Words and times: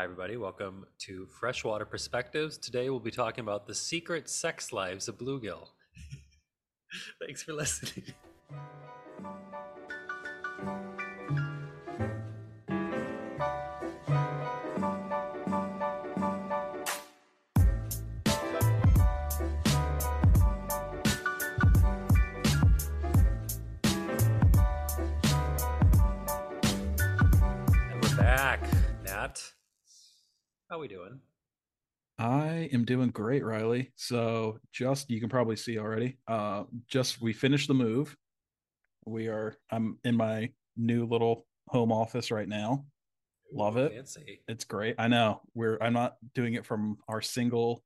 Hi, 0.00 0.04
everybody. 0.04 0.38
Welcome 0.38 0.86
to 1.00 1.26
Freshwater 1.26 1.84
Perspectives. 1.84 2.56
Today 2.56 2.88
we'll 2.88 3.00
be 3.00 3.10
talking 3.10 3.42
about 3.42 3.66
the 3.66 3.74
secret 3.74 4.30
sex 4.30 4.72
lives 4.72 5.08
of 5.08 5.18
bluegill. 5.18 5.66
Thanks 7.22 7.42
for 7.42 7.52
listening. 7.52 8.06
How 30.70 30.78
we 30.78 30.86
doing? 30.88 31.18
I 32.18 32.68
am 32.72 32.84
doing 32.84 33.10
great, 33.10 33.44
Riley. 33.44 33.92
So 33.96 34.60
just 34.72 35.10
you 35.10 35.18
can 35.18 35.28
probably 35.28 35.56
see 35.56 35.78
already. 35.78 36.18
Uh 36.28 36.64
just 36.86 37.20
we 37.20 37.32
finished 37.32 37.66
the 37.66 37.74
move. 37.74 38.16
We 39.04 39.26
are 39.26 39.56
I'm 39.70 39.98
in 40.04 40.16
my 40.16 40.50
new 40.76 41.06
little 41.06 41.46
home 41.68 41.90
office 41.90 42.30
right 42.30 42.48
now. 42.48 42.84
Love 43.52 43.76
Ooh, 43.76 43.86
it. 43.86 43.94
Fancy. 43.94 44.42
It's 44.46 44.64
great. 44.64 44.94
I 44.98 45.08
know. 45.08 45.40
We're 45.54 45.76
I'm 45.80 45.92
not 45.92 46.16
doing 46.34 46.54
it 46.54 46.64
from 46.64 46.98
our 47.08 47.20
single 47.20 47.82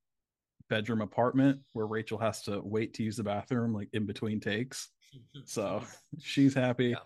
bedroom 0.68 1.00
apartment 1.00 1.60
where 1.72 1.86
Rachel 1.86 2.18
has 2.18 2.42
to 2.42 2.60
wait 2.62 2.92
to 2.94 3.02
use 3.02 3.16
the 3.16 3.24
bathroom 3.24 3.72
like 3.72 3.88
in 3.94 4.06
between 4.06 4.40
takes. 4.40 4.90
So 5.44 5.84
she's 6.18 6.54
happy. 6.54 6.86
Yeah. 6.86 6.96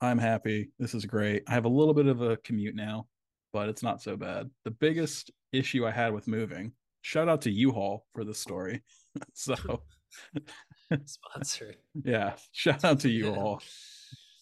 I'm 0.00 0.18
happy. 0.18 0.70
This 0.78 0.94
is 0.94 1.04
great. 1.04 1.42
I 1.48 1.52
have 1.52 1.64
a 1.64 1.68
little 1.68 1.94
bit 1.94 2.06
of 2.06 2.22
a 2.22 2.36
commute 2.36 2.76
now, 2.76 3.08
but 3.52 3.68
it's 3.68 3.82
not 3.82 4.02
so 4.02 4.16
bad. 4.16 4.50
The 4.64 4.70
biggest 4.70 5.30
issue 5.52 5.86
I 5.86 5.90
had 5.90 6.12
with 6.12 6.28
moving, 6.28 6.72
shout 7.02 7.28
out 7.28 7.42
to 7.42 7.50
U-Haul 7.50 8.04
for 8.12 8.24
this 8.24 8.38
story. 8.38 8.82
so, 9.34 9.54
Sponsored. 11.04 11.76
yeah, 12.04 12.34
shout 12.52 12.84
out 12.84 13.00
to 13.00 13.08
U-Haul. 13.10 13.62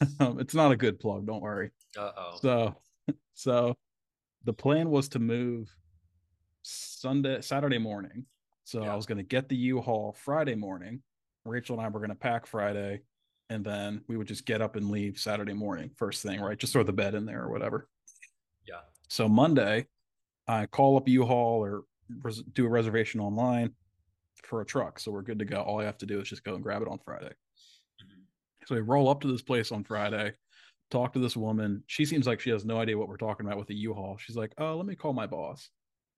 um, 0.20 0.39
it's 0.41 0.55
not 0.55 0.73
a 0.73 0.77
good 0.77 0.98
plug, 1.01 1.27
don't 1.27 1.42
worry. 1.42 1.70
Uh 1.97 2.11
oh. 2.17 2.39
So, 2.41 2.77
so 3.34 3.75
the 4.45 4.53
plan 4.53 4.91
was 4.91 5.09
to 5.11 5.19
move 5.19 5.69
Sunday, 6.62 7.41
Saturday 7.41 7.79
morning. 7.79 8.27
So 8.64 8.83
Yeah. 8.83 8.92
I 8.92 8.97
was 8.97 9.06
going 9.06 9.19
to 9.19 9.25
get 9.25 9.48
the 9.48 9.56
U-Haul 9.56 10.14
Friday 10.19 10.55
morning. 10.55 11.03
Rachel 11.45 11.77
and 11.79 11.86
I 11.86 11.89
were 11.89 12.01
going 12.01 12.11
to 12.11 12.14
pack 12.14 12.47
Friday, 12.47 13.01
and 13.48 13.64
then 13.64 14.03
we 14.09 14.19
would 14.19 14.29
just 14.29 14.45
get 14.45 14.61
up 14.61 14.77
and 14.77 14.91
leave 14.91 15.19
Saturday 15.19 15.55
morning, 15.55 15.91
first 15.97 16.23
thing, 16.23 16.41
right? 16.41 16.59
Just 16.59 16.75
throw 16.75 16.83
the 16.83 16.92
bed 16.92 17.14
in 17.14 17.25
there 17.25 17.42
or 17.42 17.51
whatever. 17.51 17.89
Yeah. 18.67 18.81
So 19.09 19.28
Monday, 19.28 19.87
I 20.47 20.67
call 20.67 20.97
up 20.97 21.09
U-Haul 21.09 21.64
or 21.64 21.83
res- 22.23 22.42
do 22.53 22.67
a 22.67 22.69
reservation 22.69 23.20
online 23.20 23.73
for 24.45 24.61
a 24.61 24.64
truck. 24.67 24.98
So 24.98 25.11
we're 25.11 25.23
good 25.23 25.39
to 25.41 25.45
go. 25.45 25.61
All 25.61 25.81
I 25.81 25.84
have 25.84 25.98
to 25.98 26.06
do 26.06 26.20
is 26.20 26.28
just 26.28 26.45
go 26.45 26.55
and 26.55 26.62
grab 26.62 26.83
it 26.83 26.89
on 26.89 26.98
Friday. 27.05 27.33
Mhm. 28.03 28.23
So 28.67 28.75
we 28.75 28.81
roll 28.81 29.09
up 29.09 29.20
to 29.23 29.29
this 29.29 29.42
place 29.42 29.73
on 29.73 29.84
Friday, 29.84 30.33
talk 30.91 31.12
to 31.14 31.19
this 31.19 31.36
woman. 31.36 31.83
She 31.86 32.05
seems 32.05 32.27
like 32.27 32.41
she 32.41 32.51
has 32.51 32.64
no 32.64 32.79
idea 32.79 32.97
what 32.97 33.09
we're 33.09 33.17
talking 33.17 33.47
about 33.47 33.59
with 33.59 33.69
the 33.69 33.75
U-Haul. 33.75 34.17
She's 34.19 34.36
like, 34.36 34.53
"Oh, 34.59 34.77
let 34.77 34.86
me 34.86 34.95
call 34.95 35.12
my 35.12 35.27
boss." 35.27 35.69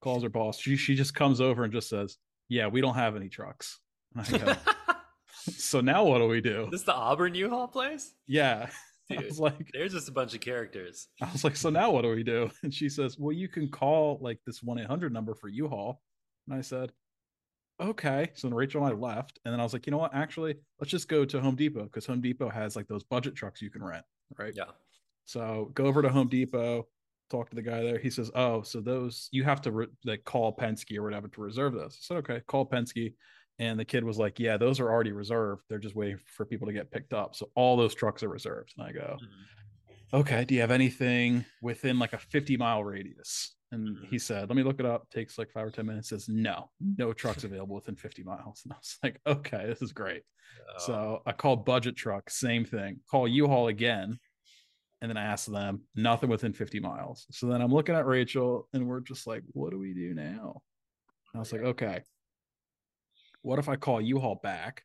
Calls 0.00 0.22
her 0.22 0.28
boss. 0.28 0.58
She 0.58 0.76
she 0.76 0.94
just 0.94 1.14
comes 1.14 1.40
over 1.40 1.64
and 1.64 1.72
just 1.72 1.88
says, 1.88 2.16
"Yeah, 2.48 2.66
we 2.68 2.80
don't 2.80 2.94
have 2.94 3.16
any 3.16 3.28
trucks." 3.28 3.78
And 4.14 4.26
I 4.26 4.38
go, 4.38 4.54
so 5.56 5.80
now 5.80 6.04
what 6.04 6.18
do 6.18 6.26
we 6.26 6.40
do? 6.40 6.68
this 6.70 6.82
the 6.82 6.94
Auburn 6.94 7.34
U-Haul 7.34 7.68
place? 7.68 8.12
Yeah. 8.26 8.70
I 9.10 9.24
was 9.24 9.40
like, 9.40 9.70
there's 9.72 9.92
just 9.92 10.08
a 10.08 10.12
bunch 10.12 10.34
of 10.34 10.40
characters. 10.40 11.08
I 11.22 11.30
was 11.32 11.44
like, 11.44 11.56
so 11.56 11.70
now 11.70 11.90
what 11.90 12.02
do 12.02 12.10
we 12.10 12.22
do? 12.22 12.50
And 12.62 12.72
she 12.72 12.88
says, 12.88 13.18
well, 13.18 13.32
you 13.32 13.48
can 13.48 13.68
call 13.68 14.18
like 14.20 14.38
this 14.46 14.62
1 14.62 14.78
800 14.78 15.12
number 15.12 15.34
for 15.34 15.48
U 15.48 15.68
Haul. 15.68 16.00
And 16.46 16.56
I 16.56 16.60
said, 16.62 16.92
okay. 17.80 18.30
So 18.34 18.48
then 18.48 18.54
Rachel 18.54 18.84
and 18.84 18.92
I 18.92 18.96
left. 18.96 19.38
And 19.44 19.52
then 19.52 19.60
I 19.60 19.62
was 19.62 19.72
like, 19.72 19.86
you 19.86 19.90
know 19.90 19.98
what? 19.98 20.14
Actually, 20.14 20.56
let's 20.78 20.90
just 20.90 21.08
go 21.08 21.24
to 21.24 21.40
Home 21.40 21.56
Depot 21.56 21.84
because 21.84 22.06
Home 22.06 22.20
Depot 22.20 22.48
has 22.48 22.76
like 22.76 22.88
those 22.88 23.04
budget 23.04 23.34
trucks 23.34 23.62
you 23.62 23.70
can 23.70 23.82
rent. 23.82 24.04
Right. 24.38 24.52
Yeah. 24.54 24.64
So 25.24 25.70
go 25.74 25.84
over 25.84 26.02
to 26.02 26.08
Home 26.08 26.28
Depot, 26.28 26.88
talk 27.30 27.50
to 27.50 27.56
the 27.56 27.62
guy 27.62 27.82
there. 27.82 27.98
He 27.98 28.10
says, 28.10 28.30
oh, 28.34 28.62
so 28.62 28.80
those 28.80 29.28
you 29.32 29.44
have 29.44 29.62
to 29.62 29.72
re- 29.72 29.86
like 30.04 30.24
call 30.24 30.56
Penske 30.56 30.96
or 30.96 31.02
whatever 31.02 31.28
to 31.28 31.40
reserve 31.40 31.72
those. 31.72 31.96
I 31.96 32.00
said, 32.00 32.16
okay, 32.18 32.40
call 32.46 32.66
Penske. 32.66 33.14
And 33.60 33.78
the 33.78 33.84
kid 33.84 34.02
was 34.04 34.18
like, 34.18 34.40
yeah, 34.40 34.56
those 34.56 34.80
are 34.80 34.90
already 34.90 35.12
reserved. 35.12 35.62
They're 35.68 35.78
just 35.78 35.94
waiting 35.94 36.18
for 36.36 36.44
people 36.46 36.66
to 36.66 36.72
get 36.72 36.90
picked 36.90 37.12
up. 37.12 37.36
So 37.36 37.50
all 37.54 37.76
those 37.76 37.94
trucks 37.94 38.22
are 38.22 38.28
reserved. 38.28 38.72
And 38.76 38.86
I 38.88 38.92
go, 38.92 39.18
Mhm. 39.20 40.20
okay, 40.20 40.44
do 40.44 40.54
you 40.54 40.60
have 40.62 40.70
anything 40.70 41.44
within 41.62 41.98
like 41.98 42.12
a 42.14 42.18
50 42.18 42.56
mile 42.56 42.82
radius? 42.82 43.54
And 43.72 43.98
he 44.08 44.18
said, 44.18 44.48
let 44.48 44.56
me 44.56 44.64
look 44.64 44.80
it 44.80 44.86
up. 44.86 45.08
Takes 45.10 45.38
like 45.38 45.50
five 45.52 45.66
or 45.66 45.70
10 45.70 45.86
minutes. 45.86 46.08
Says, 46.08 46.28
no, 46.28 46.70
no 46.96 47.12
trucks 47.12 47.44
available 47.44 47.76
within 47.76 47.94
50 47.96 48.24
miles. 48.24 48.62
And 48.64 48.72
I 48.72 48.76
was 48.76 48.98
like, 49.02 49.20
okay, 49.26 49.66
this 49.66 49.80
is 49.82 49.92
great. 49.92 50.22
Oh, 50.68 50.78
So 50.86 51.22
I 51.26 51.32
called 51.32 51.64
Budget 51.64 51.94
Truck, 51.96 52.30
same 52.30 52.64
thing. 52.64 53.00
Call 53.10 53.28
U-Haul 53.28 53.68
again. 53.68 54.18
And 55.02 55.08
then 55.08 55.16
I 55.16 55.24
asked 55.24 55.50
them, 55.50 55.82
nothing 55.94 56.28
within 56.30 56.52
50 56.52 56.80
miles. 56.80 57.26
So 57.30 57.46
then 57.46 57.62
I'm 57.62 57.72
looking 57.72 57.94
at 57.94 58.06
Rachel 58.06 58.68
and 58.72 58.86
we're 58.88 59.00
just 59.00 59.26
like, 59.26 59.42
what 59.52 59.70
do 59.70 59.78
we 59.78 59.94
do 59.94 60.14
now? 60.14 60.60
And 61.32 61.36
I 61.36 61.38
was 61.38 61.52
like, 61.52 61.62
okay, 61.62 62.02
what 63.42 63.58
if 63.58 63.68
I 63.68 63.76
call 63.76 64.00
U-Haul 64.00 64.40
back? 64.42 64.84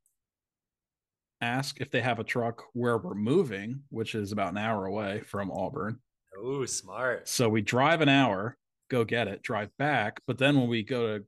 Ask 1.41 1.81
if 1.81 1.91
they 1.91 2.01
have 2.01 2.19
a 2.19 2.23
truck 2.23 2.63
where 2.73 2.97
we're 2.97 3.13
moving, 3.13 3.81
which 3.89 4.15
is 4.15 4.31
about 4.31 4.51
an 4.51 4.57
hour 4.57 4.85
away 4.85 5.21
from 5.21 5.51
Auburn. 5.51 5.99
oh, 6.41 6.65
smart. 6.65 7.27
So 7.27 7.49
we 7.49 7.61
drive 7.61 8.01
an 8.01 8.09
hour, 8.09 8.57
go 8.89 9.03
get 9.03 9.27
it, 9.27 9.41
drive 9.43 9.69
back. 9.77 10.21
But 10.27 10.37
then 10.37 10.57
when 10.57 10.69
we 10.69 10.83
go 10.83 11.17
to 11.17 11.25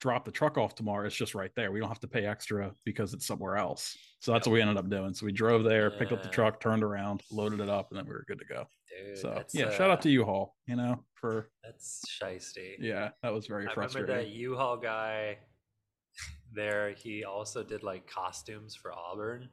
drop 0.00 0.24
the 0.24 0.30
truck 0.30 0.58
off 0.58 0.74
tomorrow, 0.74 1.06
it's 1.06 1.14
just 1.16 1.34
right 1.34 1.50
there. 1.54 1.70
We 1.70 1.80
don't 1.80 1.88
have 1.88 2.00
to 2.00 2.08
pay 2.08 2.24
extra 2.26 2.72
because 2.84 3.14
it's 3.14 3.26
somewhere 3.26 3.56
else. 3.56 3.96
So 4.20 4.32
that's 4.32 4.46
what 4.46 4.54
we 4.54 4.60
ended 4.62 4.78
up 4.78 4.88
doing. 4.88 5.14
So 5.14 5.26
we 5.26 5.32
drove 5.32 5.64
there, 5.64 5.90
picked 5.90 6.12
up 6.12 6.22
the 6.22 6.28
truck, 6.28 6.60
turned 6.60 6.82
around, 6.82 7.22
loaded 7.30 7.60
it 7.60 7.68
up, 7.68 7.88
and 7.90 7.98
then 7.98 8.06
we 8.06 8.12
were 8.12 8.24
good 8.26 8.38
to 8.38 8.44
go. 8.46 8.66
Dude, 8.88 9.18
so 9.18 9.42
yeah, 9.52 9.70
shout 9.70 9.90
uh, 9.90 9.94
out 9.94 10.02
to 10.02 10.10
U-Haul, 10.10 10.56
you 10.66 10.76
know, 10.76 11.04
for 11.14 11.50
That's 11.62 12.02
shisty. 12.22 12.76
yeah, 12.80 13.10
that 13.22 13.32
was 13.32 13.46
very 13.46 13.66
I 13.66 13.70
remember 13.70 13.82
frustrating. 13.82 14.16
that 14.16 14.28
U-Haul 14.28 14.78
guy 14.78 15.38
there. 16.56 16.92
He 16.92 17.24
also 17.24 17.62
did 17.64 17.84
like 17.84 18.08
costumes 18.08 18.74
for 18.76 18.92
Auburn, 18.92 19.50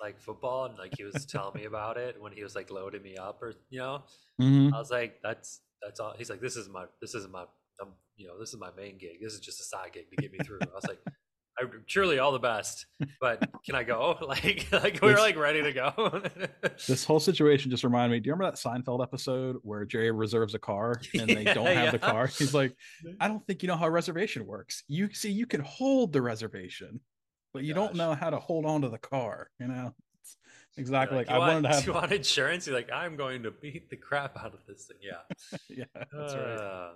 like 0.00 0.20
football, 0.20 0.66
and 0.66 0.78
like 0.78 0.94
he 0.96 1.04
was 1.04 1.26
telling 1.26 1.54
me 1.54 1.64
about 1.66 1.96
it 1.98 2.20
when 2.20 2.32
he 2.32 2.42
was 2.42 2.54
like 2.54 2.70
loading 2.70 3.02
me 3.02 3.16
up, 3.16 3.42
or 3.42 3.54
you 3.70 3.80
know, 3.80 4.04
Mhm. 4.40 4.72
I 4.74 4.78
was 4.78 4.90
like, 4.90 5.20
"That's 5.22 5.62
that's 5.82 6.00
all." 6.00 6.14
He's 6.16 6.30
like, 6.30 6.40
"This 6.40 6.56
is 6.56 6.68
my 6.68 6.86
this 7.00 7.14
is 7.14 7.28
my 7.28 7.46
um, 7.80 7.94
you 8.16 8.26
know 8.28 8.38
this 8.38 8.50
is 8.54 8.60
my 8.60 8.70
main 8.76 8.98
gig. 8.98 9.20
This 9.22 9.34
is 9.34 9.40
just 9.40 9.60
a 9.60 9.64
side 9.64 9.92
gig 9.94 10.10
to 10.10 10.16
get 10.16 10.32
me 10.32 10.40
through." 10.40 10.70
I 10.72 10.74
was 10.74 10.88
like, 10.88 11.00
I, 11.58 11.64
"Truly, 11.86 12.18
all 12.18 12.32
the 12.32 12.38
best, 12.38 12.86
but 13.20 13.42
can 13.64 13.74
I 13.74 13.82
go?" 13.84 14.16
Like, 14.26 14.66
like 14.72 15.00
we 15.02 15.10
are 15.12 15.18
like 15.18 15.36
ready 15.36 15.62
to 15.62 15.72
go. 15.72 16.22
This 16.86 17.04
whole 17.04 17.20
situation 17.20 17.70
just 17.70 17.84
reminded 17.84 18.14
me. 18.14 18.20
Do 18.20 18.28
you 18.28 18.34
remember 18.34 18.50
that 18.54 18.58
Seinfeld 18.58 19.02
episode 19.02 19.56
where 19.62 19.84
Jerry 19.84 20.10
reserves 20.10 20.54
a 20.54 20.58
car 20.58 21.00
and 21.18 21.34
they 21.34 21.42
Yeah, 21.44 21.54
don't 21.54 21.66
have 21.66 21.92
the 21.92 21.98
car? 21.98 22.26
He's 22.26 22.54
like, 22.54 22.76
I 23.20 23.28
don't 23.28 23.44
think 23.46 23.62
you 23.62 23.68
know 23.68 23.76
how 23.76 23.88
reservation 23.88 24.46
works. 24.46 24.82
You 24.88 25.12
see, 25.12 25.30
you 25.30 25.46
can 25.46 25.60
hold 25.62 26.12
the 26.12 26.22
reservation, 26.22 27.00
but 27.52 27.64
you 27.64 27.74
don't 27.74 27.94
know 27.94 28.14
how 28.14 28.30
to 28.30 28.38
hold 28.38 28.66
on 28.66 28.82
to 28.82 28.88
the 28.88 28.98
car. 28.98 29.50
You 29.58 29.68
know, 29.68 29.94
it's 30.22 30.36
exactly 30.76 31.16
Like, 31.16 31.28
like, 31.28 31.34
I 31.34 31.38
want, 31.38 31.52
wanted 31.54 31.68
to 31.68 31.74
have. 31.74 31.86
you 31.86 31.92
want 31.94 32.12
insurance? 32.12 32.66
You're 32.66 32.76
like, 32.76 32.92
I'm 32.92 33.16
going 33.16 33.42
to 33.44 33.50
beat 33.50 33.88
the 33.90 33.96
crap 33.96 34.36
out 34.36 34.54
of 34.54 34.60
this 34.66 34.84
thing. 34.84 34.98
Yeah, 35.00 35.22
yeah, 35.68 35.84
that's 36.12 36.34
right. 36.36 36.60
Uh, 36.60 36.90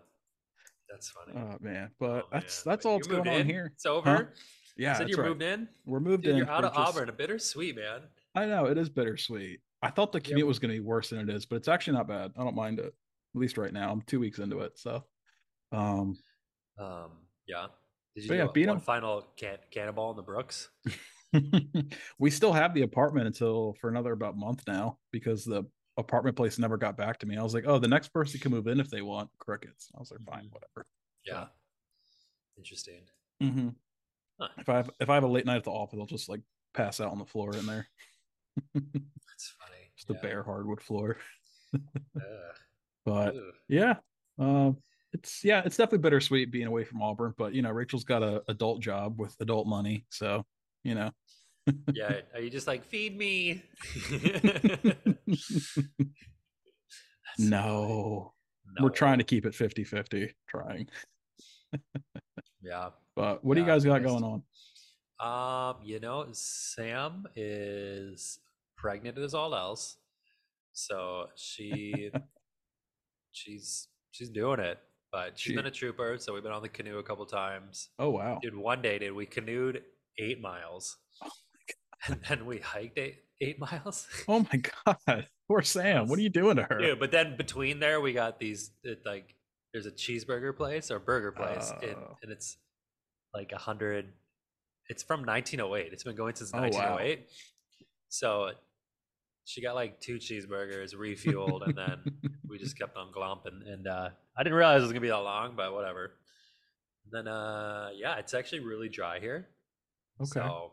That's 0.91 1.11
funny. 1.11 1.33
Oh 1.37 1.57
man, 1.61 1.91
but 1.99 2.25
Oh, 2.25 2.29
that's 2.33 2.65
man. 2.67 2.73
that's 2.73 2.87
all 2.87 2.97
that's 2.97 3.07
going 3.07 3.25
moved 3.25 3.29
on 3.41 3.47
here. 3.47 3.71
It's 3.75 3.87
over. 3.87 4.11
Huh? 4.11 4.25
Yeah, 4.77 4.95
Said 4.95 5.09
you're 5.09 5.19
right. 5.19 5.29
moved 5.29 5.43
in. 5.43 5.69
We're 5.87 6.01
moved 6.01 6.23
Dude, 6.25 6.33
in. 6.33 6.39
you're 6.39 6.51
out 6.51 6.65
of 6.65 6.75
just- 6.75 6.97
Auburn. 6.97 7.15
Bittersweet, 7.17 7.77
man. 7.77 8.01
I 8.35 8.47
know 8.47 8.67
it 8.67 8.79
is 8.79 8.89
bittersweet. 8.89 9.61
I 9.83 9.91
thought 9.91 10.13
the 10.13 10.21
commute 10.21 10.45
but- 10.45 10.49
was 10.49 10.59
going 10.59 10.73
to 10.75 10.81
be 10.81 10.87
worse 10.87 11.11
than 11.11 11.19
it 11.21 11.29
is, 11.35 11.45
but 11.47 11.57
it's 11.57 11.69
actually 11.69 11.97
not 11.97 12.09
bad. 12.09 12.33
I 12.39 12.43
don't 12.45 12.55
mind 12.55 12.79
it. 12.79 12.87
At 12.87 13.41
least 13.41 13.59
right 13.59 13.73
now, 13.73 13.91
I'm 13.93 14.03
two 14.03 14.21
weeks 14.21 14.39
into 14.39 14.61
it. 14.61 14.79
So, 14.79 15.05
um, 15.73 16.17
Um, 16.79 17.11
yeah. 17.47 17.67
Did 18.17 18.25
you 18.25 18.35
yeah, 18.35 18.45
a- 18.45 18.53
beat 18.53 18.67
one 18.69 18.77
'em. 18.79 18.83
final 18.83 19.23
can- 19.37 19.59
cannonball 19.71 20.11
in 20.13 20.17
the 20.17 20.23
Brooks? 20.23 20.71
we 22.19 22.31
still 22.31 22.53
have 22.53 22.75
the 22.75 22.83
apartment 22.83 23.27
until 23.27 23.75
for 23.81 23.89
another 23.89 24.13
about 24.13 24.37
month 24.37 24.63
now 24.67 24.99
because 25.13 25.45
the 25.45 25.65
apartment 26.01 26.37
place 26.37 26.59
never 26.59 26.77
got 26.77 26.97
back 26.97 27.19
to 27.21 27.27
me. 27.27 27.37
I 27.37 27.43
was 27.43 27.55
like, 27.55 27.65
oh, 27.67 27.79
the 27.79 27.89
next 27.89 28.09
person 28.09 28.41
can 28.41 28.51
move 28.51 28.67
in 28.67 28.81
if 28.81 28.91
they 28.91 29.03
want 29.03 29.31
crickets. 29.39 29.91
I 29.95 29.99
was 30.01 30.11
like, 30.11 30.21
fine, 30.25 30.47
Mhm. 30.47 30.53
whatever. 30.53 30.87
Yeah. 31.25 31.49
Interesting. 32.57 33.09
hmm 33.41 33.69
Huh. 34.39 34.49
If 34.59 34.69
I 34.71 34.77
have 34.77 34.91
if 34.99 35.11
I 35.11 35.15
have 35.15 35.25
a 35.25 35.29
late 35.29 35.45
night 35.45 35.57
at 35.57 35.65
the 35.65 35.71
office, 35.71 35.99
I'll 36.01 36.07
just 36.07 36.29
like 36.29 36.41
pass 36.73 36.99
out 37.01 37.13
on 37.13 37.19
the 37.19 37.27
floor 37.27 37.55
in 37.55 37.67
there, 37.67 37.87
That's 38.75 39.55
funny. 39.61 39.93
just 39.97 40.09
a 40.11 40.15
yeah. 40.15 40.21
bare 40.21 40.43
hardwood 40.43 40.81
floor. 40.83 41.19
Ugh. 41.75 42.23
But 43.05 43.37
Ugh. 43.37 43.55
yeah, 43.69 43.97
um, 44.39 44.79
it's 45.13 45.45
yeah, 45.45 45.63
it's 45.65 45.77
definitely 45.77 45.99
bittersweet 45.99 46.51
being 46.51 46.67
away 46.69 46.85
from 46.85 47.03
Auburn. 47.03 47.35
But 47.37 47.53
you 47.55 47.61
know, 47.61 47.71
Rachel's 47.71 48.05
got 48.05 48.23
a 48.23 48.43
adult 48.49 48.81
job 48.81 49.21
with 49.21 49.37
adult 49.41 49.67
money, 49.67 50.07
so 50.11 50.47
you 50.85 50.95
know. 50.95 51.11
Yeah. 51.93 52.21
Are 52.35 52.41
you 52.41 52.51
just 52.51 52.67
like 52.67 52.85
feed 52.85 53.17
me? 53.17 53.63
No, 57.39 58.33
we're 58.81 58.91
trying 58.91 59.19
to 59.19 59.25
keep 59.25 59.47
it 59.47 59.53
50-50, 59.55 60.31
trying. 60.49 60.89
Yeah. 62.63 62.91
But 63.17 63.45
what 63.45 63.55
do 63.55 63.61
you 63.61 63.67
guys 63.67 63.85
got 63.85 64.03
going 64.03 64.25
on? 64.25 64.43
Um, 65.21 65.77
you 65.85 66.01
know, 66.01 66.27
Sam 66.33 67.27
is 67.37 68.41
pregnant 68.77 69.19
as 69.19 69.35
all 69.35 69.55
else. 69.55 69.97
So 70.73 71.27
she 71.37 72.11
she's 73.33 73.89
she's 74.13 74.31
doing 74.31 74.61
it. 74.61 74.79
But 75.13 75.39
she's 75.39 75.51
She- 75.53 75.57
been 75.57 75.67
a 75.67 75.71
trooper, 75.71 76.17
so 76.19 76.33
we've 76.35 76.43
been 76.43 76.53
on 76.53 76.63
the 76.63 76.69
canoe 76.69 76.99
a 76.99 77.03
couple 77.03 77.27
times. 77.27 77.89
Oh 77.99 78.11
wow. 78.11 78.39
Dude, 78.43 78.55
one 78.57 78.81
day 78.83 78.99
did 78.99 79.13
we 79.13 79.27
canoed 79.27 79.83
eight 80.19 80.41
miles. 80.41 80.97
And 82.07 82.21
then 82.29 82.47
we 82.47 82.59
hiked 82.59 82.99
eight 82.99 83.19
eight 83.41 83.59
miles. 83.59 84.07
Oh 84.29 84.47
my 84.53 84.63
god. 85.07 85.27
Poor 85.49 85.63
Sam. 85.63 86.09
What 86.09 86.19
are 86.19 86.23
you 86.23 86.29
doing 86.31 86.57
to 86.57 86.63
her? 86.65 86.79
Dude, 86.79 87.01
but 87.01 87.11
then 87.11 87.37
between 87.37 87.81
there 87.81 88.01
we 88.01 88.13
got 88.13 88.39
these 88.39 88.71
it, 88.85 89.01
like 89.05 89.35
there's 89.73 89.87
a 89.87 89.91
cheeseburger 89.91 90.57
place 90.57 90.91
or 90.91 90.99
burger 90.99 91.33
place 91.33 91.73
and, 91.83 91.97
Oh. 91.97 92.17
and 92.23 92.31
it's 92.33 92.57
like 93.35 93.53
a 93.53 93.59
hundred 93.59 94.13
it's 94.89 95.03
from 95.05 95.21
1908 95.25 95.93
it's 95.93 96.03
been 96.05 96.17
going 96.17 96.35
since 96.35 96.51
Oh, 96.53 96.59
wow. 96.59 96.65
1908 96.65 97.27
so 98.09 98.51
she 99.45 99.63
got 99.63 99.75
like 99.77 100.01
two 100.01 100.17
cheeseburgers 100.17 100.95
refueled 100.97 101.65
and 101.65 101.77
then 101.79 101.99
we 102.49 102.59
just 102.59 102.77
kept 102.77 102.97
on 102.97 103.13
glomping 103.13 103.61
and 103.73 103.87
uh 103.87 104.09
i 104.37 104.43
didn't 104.43 104.57
realize 104.59 104.81
it 104.81 104.83
was 104.83 104.91
gonna 104.93 105.01
be 105.01 105.09
that 105.09 105.19
long 105.19 105.55
but 105.57 105.73
whatever 105.73 106.11
and 107.05 107.13
then 107.27 107.33
uh 107.33 107.91
yeah 107.95 108.17
it's 108.17 108.35
actually 108.35 108.61
really 108.61 108.89
dry 108.89 109.21
here 109.21 109.49
Okay. 110.21 110.41
so 110.41 110.73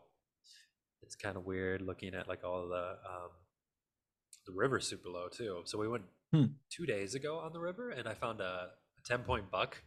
it's 1.02 1.14
kind 1.16 1.36
of 1.36 1.44
weird 1.46 1.80
looking 1.82 2.14
at 2.14 2.28
like 2.28 2.44
all 2.44 2.68
the 2.68 2.96
um 3.08 3.30
the 4.46 4.52
river 4.54 4.80
super 4.80 5.08
low 5.08 5.28
too 5.28 5.62
so 5.64 5.78
we 5.78 5.88
went 5.88 6.04
Hmm. 6.32 6.44
two 6.70 6.84
days 6.84 7.14
ago 7.14 7.38
on 7.38 7.54
the 7.54 7.58
river 7.60 7.88
and 7.88 8.06
i 8.06 8.12
found 8.12 8.42
a, 8.42 8.44
a 8.44 9.00
10 9.06 9.20
point 9.20 9.50
buck 9.50 9.78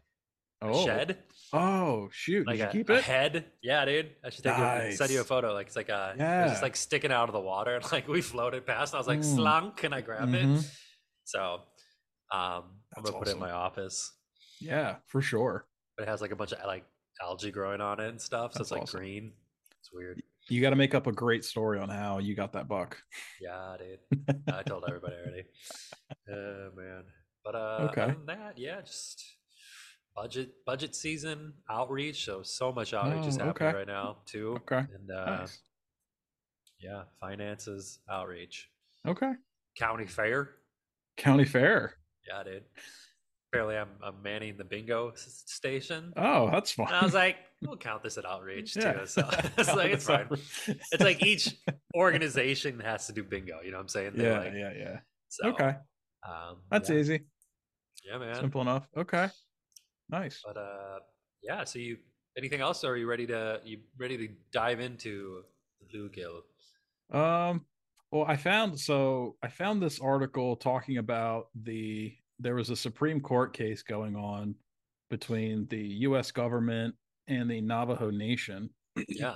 oh. 0.64 0.84
shed 0.86 1.20
Oh 1.54 2.10
shoot. 2.12 2.48
like 2.48 2.58
Did 2.58 2.64
you 2.64 2.70
a, 2.70 2.72
keep 2.72 2.90
a 2.90 2.94
it? 2.96 3.04
head. 3.04 3.46
Yeah, 3.62 3.84
dude. 3.86 4.12
I 4.24 4.30
should 4.32 4.44
take 4.46 4.58
you, 4.58 4.92
send 4.94 5.12
you 5.12 5.20
a 5.22 5.24
photo. 5.24 5.54
Like 5.54 5.68
it's 5.68 5.76
like 5.76 5.90
a, 5.90 6.14
it 6.16 6.20
Yeah. 6.20 6.48
just 6.48 6.62
like 6.64 6.76
sticking 6.78 7.12
out 7.12 7.28
of 7.30 7.34
the 7.34 7.40
water, 7.42 7.76
and 7.76 7.92
like 7.92 8.08
we 8.08 8.22
floated 8.22 8.66
past. 8.66 8.94
And 8.94 8.98
I 8.98 9.00
was 9.02 9.08
like, 9.08 9.20
Mm. 9.20 9.36
slunk, 9.36 9.84
and 9.84 9.94
I 9.94 10.00
grabbed 10.02 10.34
it. 10.34 10.46
Mhm. 10.46 10.64
So, 11.26 11.62
um, 12.32 12.64
I'm 12.96 13.04
gonna 13.04 13.18
put 13.20 13.28
it 13.28 13.32
in 13.32 13.40
my 13.40 13.52
office. 13.52 14.14
Yeah, 14.62 14.96
for 15.08 15.22
sure. 15.22 15.66
But 15.98 16.04
it 16.08 16.10
has 16.10 16.22
like 16.22 16.32
a 16.32 16.36
bunch 16.36 16.54
of 16.54 16.66
like 16.66 16.86
algae 17.22 17.52
growing 17.52 17.82
on 17.82 18.00
it 18.00 18.08
and 18.10 18.22
stuff, 18.22 18.54
so 18.54 18.60
That's 18.60 18.68
it's 18.68 18.72
like 18.72 18.82
awesome. 18.84 19.00
green. 19.00 19.34
It's 19.82 19.92
weird. 19.92 20.22
You 20.50 20.62
got 20.62 20.72
to 20.72 20.76
make 20.76 20.94
up 20.96 21.08
a 21.08 21.12
great 21.12 21.46
story 21.46 21.80
on 21.80 21.90
how 21.90 22.18
you 22.20 22.36
got 22.36 22.54
that 22.54 22.68
buck. 22.68 23.02
Yeah, 23.40 23.78
dude. 23.78 24.44
I 24.54 24.64
told 24.64 24.84
everybody 24.88 25.16
already. 25.16 25.44
Oh 26.30 26.70
man. 26.76 27.04
But 27.44 27.56
uh, 27.56 27.88
Okay. 27.92 28.02
other 28.02 28.14
than 28.14 28.26
that, 28.28 28.58
yeah, 28.58 28.82
just 28.82 29.24
budget 30.16 30.52
budget 30.66 30.96
season 30.96 31.54
outreach. 31.70 32.26
So 32.26 32.44
so 32.44 32.72
much 32.72 32.94
outreach 32.94 33.28
is 33.28 33.38
Oh, 33.40 33.46
happening 33.46 33.70
okay. 33.70 33.78
right 33.78 33.88
now 33.88 34.18
too. 34.26 34.56
Okay. 34.70 34.86
And 34.94 35.10
uh, 35.12 35.26
Nice. 35.38 35.60
yeah, 36.80 37.04
finances 37.20 38.00
outreach. 38.10 38.70
Okay. 39.08 39.32
County 39.78 40.06
fair. 40.08 40.56
County 41.18 41.46
fair. 41.46 41.96
Yeah, 42.28 42.44
dude. 42.44 42.64
Apparently, 43.52 43.76
I'm, 43.76 43.90
I'm 44.02 44.24
manning 44.24 44.56
the 44.56 44.64
bingo 44.64 45.12
station. 45.16 46.14
Oh, 46.16 46.50
that's 46.50 46.72
fun. 46.72 46.88
And 46.88 46.96
I 46.96 47.04
was 47.04 47.14
like, 47.14 47.36
we'll 47.62 47.76
count 47.76 48.02
this 48.02 48.18
at 48.18 48.26
outreach 48.26 48.78
Yeah. 48.78 48.94
too. 48.94 49.06
So 49.08 49.30
it's 49.58 49.76
like 49.76 49.92
it's 49.92 50.06
fine. 50.06 50.28
It's 50.68 51.02
like 51.04 51.22
each 51.26 51.54
organization 51.94 52.80
has 52.80 53.08
to 53.08 53.14
do 53.14 53.24
bingo. 53.26 53.60
You 53.62 53.72
know 53.72 53.78
what 53.78 53.82
I'm 53.84 53.88
saying? 53.90 54.14
They're 54.16 54.32
yeah, 54.32 54.40
like- 54.40 54.54
yeah, 54.54 54.74
yeah. 54.78 55.00
So, 55.28 55.50
okay. 55.50 55.76
Um, 56.26 56.58
That's 56.70 56.90
yeah. 56.90 56.96
easy. 56.96 57.20
Yeah, 58.06 58.20
man. 58.20 58.36
Simple 58.36 58.62
enough. 58.62 58.88
Okay. 58.96 59.28
Nice. 60.10 60.42
But 60.46 60.58
uh, 60.58 61.00
yeah. 61.44 61.66
So 61.66 61.80
you 61.80 61.98
anything 62.38 62.62
else? 62.62 62.84
Or 62.86 62.92
are 62.94 62.98
you 62.98 63.08
ready 63.08 63.28
to 63.28 63.60
you 63.66 63.80
ready 63.98 64.18
to 64.18 64.30
dive 64.54 64.80
into 64.80 65.44
bluegill? 65.94 66.42
Um, 67.14 67.66
well, 68.12 68.26
I 68.28 68.38
found 68.38 68.80
so 68.80 69.36
I 69.44 69.50
found 69.50 69.82
this 69.82 70.00
article 70.00 70.56
talking 70.56 70.98
about 70.98 71.48
the 71.56 72.14
there 72.42 72.56
was 72.56 72.70
a 72.70 72.76
Supreme 72.76 73.22
Court 73.22 73.54
case 73.54 73.84
going 73.84 74.16
on 74.16 74.56
between 75.10 75.68
the 75.68 75.82
U.S. 76.08 76.32
government 76.32 76.96
and 77.28 77.50
the 77.50 77.62
Navajo 77.62 78.10
Nation. 78.10 78.70
Yeah, 79.08 79.36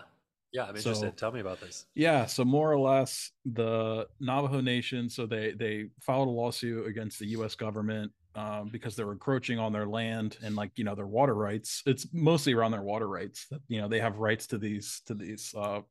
yeah. 0.52 0.66
I'm 0.66 0.78
So- 0.78 1.12
Tell 1.12 1.31
me 1.31 1.40
about 1.40 1.62
this. 1.62 1.86
Yeah, 1.96 2.25
so 2.25 2.44
more 2.44 2.72
or 2.72 2.80
less, 2.80 3.31
the 3.46 4.07
Navajo 4.19 4.62
Nation. 4.62 5.10
So 5.10 5.25
they 5.25 5.52
they 5.54 5.90
filed 6.02 6.28
a 6.28 6.31
lawsuit 6.31 6.88
against 6.88 7.19
the 7.19 7.28
U.S. 7.28 7.56
government 7.56 8.12
um, 8.36 8.69
because 8.69 8.96
they're 8.96 9.12
encroaching 9.12 9.60
on 9.60 9.72
their 9.72 9.86
land 9.88 10.38
and 10.44 10.56
like 10.56 10.72
you 10.75 10.84
know 10.84 10.96
their 10.96 11.07
water 11.07 11.36
rights. 11.36 11.84
It's 11.86 12.07
mostly 12.12 12.54
around 12.54 12.72
their 12.72 12.81
water 12.84 13.07
rights. 13.07 13.48
That 13.52 13.62
you 13.68 13.80
know 13.81 13.88
they 13.88 14.00
have 14.00 14.18
rights 14.18 14.48
to 14.48 14.57
these 14.57 15.02
to 15.06 15.13
these 15.13 15.54
uh, 15.57 15.81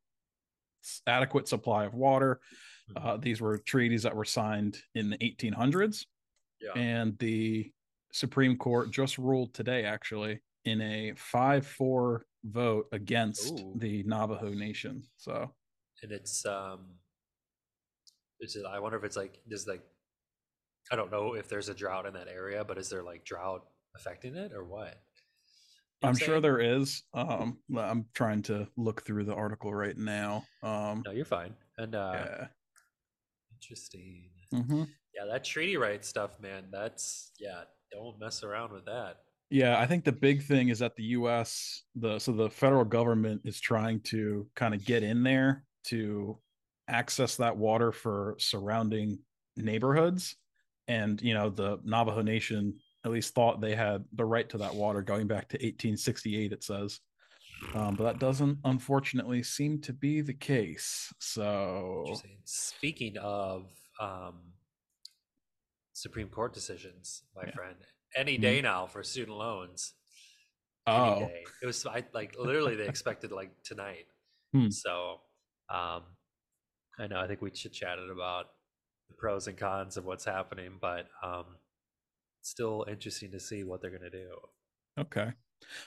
adequate 1.06 1.48
supply 1.48 1.84
of 1.84 1.94
water. 1.94 2.40
Mhm. 2.90 3.04
Uh, 3.06 3.16
these 3.16 3.40
were 3.40 3.56
treaties 3.58 4.02
that 4.02 4.14
were 4.14 4.26
signed 4.26 4.78
in 4.94 5.08
the 5.10 5.16
1800s, 5.18 6.04
yeah. 6.64 6.80
and 6.80 7.18
the 7.18 7.70
Supreme 8.12 8.56
Court 8.56 8.90
just 8.90 9.18
ruled 9.18 9.54
today, 9.54 9.84
actually, 9.84 10.40
in 10.64 10.80
a 10.80 11.12
five-four 11.16 12.24
vote 12.44 12.86
against 12.92 13.60
Ooh. 13.60 13.72
the 13.76 14.02
Navajo 14.04 14.50
Nation. 14.50 15.02
So. 15.16 15.50
and 16.02 16.12
it's 16.12 16.44
um 16.44 16.80
is 18.40 18.56
it 18.56 18.64
i 18.68 18.78
wonder 18.78 18.98
if 18.98 19.04
it's 19.04 19.16
like 19.16 19.40
does 19.48 19.66
like 19.66 19.82
i 20.92 20.96
don't 20.96 21.10
know 21.10 21.34
if 21.34 21.48
there's 21.48 21.68
a 21.70 21.74
drought 21.74 22.04
in 22.04 22.12
that 22.12 22.28
area 22.28 22.62
but 22.64 22.76
is 22.76 22.90
there 22.90 23.02
like 23.02 23.24
drought 23.24 23.64
affecting 23.96 24.36
it 24.36 24.52
or 24.52 24.64
what 24.64 25.00
You 26.02 26.06
know 26.06 26.08
I'm 26.08 26.14
what 26.14 26.22
sure 26.22 26.40
there 26.40 26.60
is. 26.60 27.02
Um, 27.14 27.58
I'm 27.78 28.06
trying 28.12 28.42
to 28.42 28.68
look 28.76 29.04
through 29.06 29.24
the 29.24 29.34
article 29.34 29.72
right 29.72 29.96
now. 29.96 30.44
Um, 30.62 31.02
no 31.06 31.12
you're 31.12 31.24
fine 31.24 31.54
and 31.78 31.94
uh 31.94 32.12
yeah. 32.14 32.46
interesting 33.54 34.30
Mhm. 34.52 34.88
Yeah 35.16 35.26
that 35.30 35.44
treaty 35.44 35.76
right 35.76 36.04
stuff 36.04 36.40
man 36.40 36.64
that's 36.70 37.32
yeah 37.38 37.62
don't 37.92 38.18
mess 38.18 38.42
around 38.42 38.72
with 38.72 38.84
that 38.84 39.18
Yeah, 39.50 39.78
I 39.78 39.86
think 39.86 40.04
the 40.04 40.12
big 40.12 40.42
thing 40.42 40.68
is 40.68 40.78
that 40.80 40.96
the 40.96 41.04
U.S. 41.18 41.82
the 41.94 42.18
so 42.18 42.32
the 42.32 42.50
federal 42.50 42.84
government 42.84 43.42
is 43.44 43.60
trying 43.60 44.00
to 44.00 44.48
kind 44.56 44.74
of 44.74 44.84
get 44.84 45.02
in 45.02 45.22
there 45.22 45.64
to 45.84 46.38
access 46.88 47.36
that 47.36 47.56
water 47.56 47.92
for 47.92 48.36
surrounding 48.38 49.18
neighborhoods, 49.56 50.36
and 50.88 51.20
you 51.22 51.34
know 51.34 51.50
the 51.50 51.78
Navajo 51.84 52.22
Nation 52.22 52.74
at 53.04 53.12
least 53.12 53.34
thought 53.34 53.60
they 53.60 53.74
had 53.74 54.04
the 54.14 54.24
right 54.24 54.48
to 54.48 54.58
that 54.58 54.74
water 54.74 55.02
going 55.02 55.26
back 55.26 55.48
to 55.50 55.56
1868. 55.56 56.52
It 56.52 56.64
says, 56.64 57.00
um, 57.74 57.94
but 57.96 58.04
that 58.04 58.18
doesn't 58.18 58.58
unfortunately 58.64 59.42
seem 59.42 59.80
to 59.82 59.92
be 59.92 60.22
the 60.22 60.34
case. 60.34 61.12
So 61.20 62.16
speaking 62.44 63.18
of 63.18 63.66
um 64.00 64.40
supreme 65.94 66.28
court 66.28 66.52
decisions 66.54 67.24
my 67.36 67.44
Yeah. 67.44 67.52
friend 67.54 67.76
any 68.16 68.38
Mhm. 68.38 68.42
day 68.42 68.60
now 68.62 68.86
for 68.86 69.02
student 69.04 69.38
loans 69.38 69.94
any 70.86 70.98
oh, 70.98 71.20
day. 71.20 71.44
It 71.62 71.66
was 71.66 71.86
I 71.86 72.04
like 72.12 72.36
literally 72.38 72.76
they 72.76 72.88
expected 72.88 73.32
like 73.32 73.62
tonight. 73.64 74.06
Hmm. 74.52 74.70
So 74.70 75.22
um 75.70 76.16
I 76.98 77.06
know 77.08 77.20
I 77.20 77.26
think 77.28 77.42
we 77.42 77.50
chit 77.50 77.72
chatted 77.72 78.10
about 78.10 78.46
the 79.08 79.14
pros 79.14 79.48
and 79.48 79.58
cons 79.58 79.96
of 79.96 80.04
what's 80.04 80.24
happening, 80.24 80.78
but 80.80 81.08
um 81.22 81.58
still 82.42 82.84
interesting 82.88 83.32
to 83.32 83.40
see 83.40 83.64
what 83.64 83.80
they're 83.82 83.90
gonna 83.90 84.10
do. 84.10 84.50
Okay. 84.98 85.32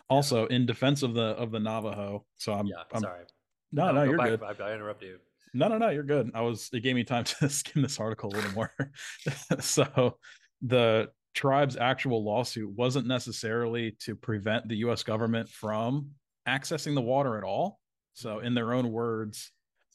Also, 0.09 0.47
in 0.47 0.65
defense 0.65 1.03
of 1.03 1.13
the 1.13 1.35
of 1.37 1.51
the 1.51 1.59
Navajo, 1.59 2.25
so 2.37 2.53
I'm, 2.53 2.67
yeah, 2.67 2.83
I'm 2.93 3.01
sorry. 3.01 3.25
no, 3.71 3.91
no, 3.91 4.05
go 4.05 4.09
you're 4.11 4.17
back. 4.17 4.29
good. 4.39 4.43
I, 4.43 4.51
I 4.63 4.73
interrupt 4.73 5.03
you. 5.03 5.19
No, 5.53 5.67
no, 5.67 5.77
no, 5.77 5.89
you're 5.89 6.03
good. 6.03 6.31
I 6.33 6.41
was 6.41 6.69
it 6.73 6.81
gave 6.81 6.95
me 6.95 7.03
time 7.03 7.23
to 7.39 7.49
skim 7.49 7.81
this 7.81 7.99
article 7.99 8.29
a 8.31 8.35
little 8.35 8.51
more. 8.51 8.73
so 9.59 10.17
the 10.61 11.09
tribe's 11.33 11.77
actual 11.77 12.23
lawsuit 12.23 12.69
wasn't 12.75 13.07
necessarily 13.07 13.95
to 13.99 14.15
prevent 14.15 14.67
the 14.67 14.77
US 14.77 15.03
government 15.03 15.49
from 15.49 16.11
accessing 16.47 16.95
the 16.95 17.01
water 17.01 17.37
at 17.37 17.43
all. 17.43 17.79
So 18.13 18.39
in 18.39 18.55
their 18.55 18.73
own 18.73 18.91
words, 18.91 19.51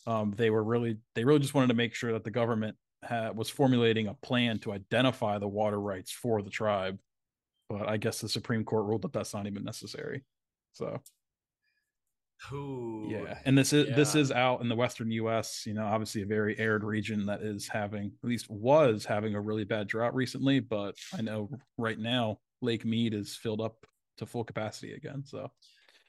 um, 0.06 0.32
they 0.36 0.50
were 0.50 0.62
really 0.62 0.98
they 1.14 1.24
really 1.24 1.40
just 1.40 1.54
wanted 1.54 1.68
to 1.68 1.74
make 1.74 1.94
sure 1.94 2.12
that 2.12 2.24
the 2.24 2.30
government 2.30 2.76
had, 3.02 3.36
was 3.36 3.50
formulating 3.50 4.08
a 4.08 4.14
plan 4.14 4.58
to 4.60 4.72
identify 4.72 5.38
the 5.38 5.48
water 5.48 5.80
rights 5.80 6.12
for 6.12 6.42
the 6.42 6.50
tribe. 6.50 6.98
But 7.68 7.88
I 7.88 7.96
guess 7.96 8.20
the 8.20 8.28
Supreme 8.28 8.64
Court 8.64 8.86
ruled 8.86 9.02
that 9.02 9.12
that's 9.12 9.34
not 9.34 9.46
even 9.46 9.64
necessary. 9.64 10.24
So 10.72 11.00
Ooh, 12.50 13.06
yeah, 13.08 13.38
and 13.44 13.56
this 13.56 13.72
is 13.72 13.94
this 13.94 14.14
is 14.14 14.32
out 14.32 14.62
in 14.62 14.68
the 14.68 14.74
western 14.74 15.10
U.S. 15.12 15.64
You 15.64 15.74
know, 15.74 15.84
obviously 15.84 16.22
a 16.22 16.26
very 16.26 16.58
arid 16.58 16.82
region 16.82 17.26
that 17.26 17.42
is 17.42 17.68
having, 17.68 18.12
at 18.22 18.28
least 18.28 18.50
was 18.50 19.04
having 19.04 19.34
a 19.34 19.40
really 19.40 19.64
bad 19.64 19.86
drought 19.86 20.14
recently. 20.14 20.58
But 20.60 20.96
I 21.16 21.22
know 21.22 21.50
right 21.78 21.98
now 21.98 22.38
Lake 22.60 22.84
Mead 22.84 23.14
is 23.14 23.36
filled 23.36 23.60
up 23.60 23.86
to 24.18 24.26
full 24.26 24.44
capacity 24.44 24.94
again. 24.94 25.24
So 25.24 25.50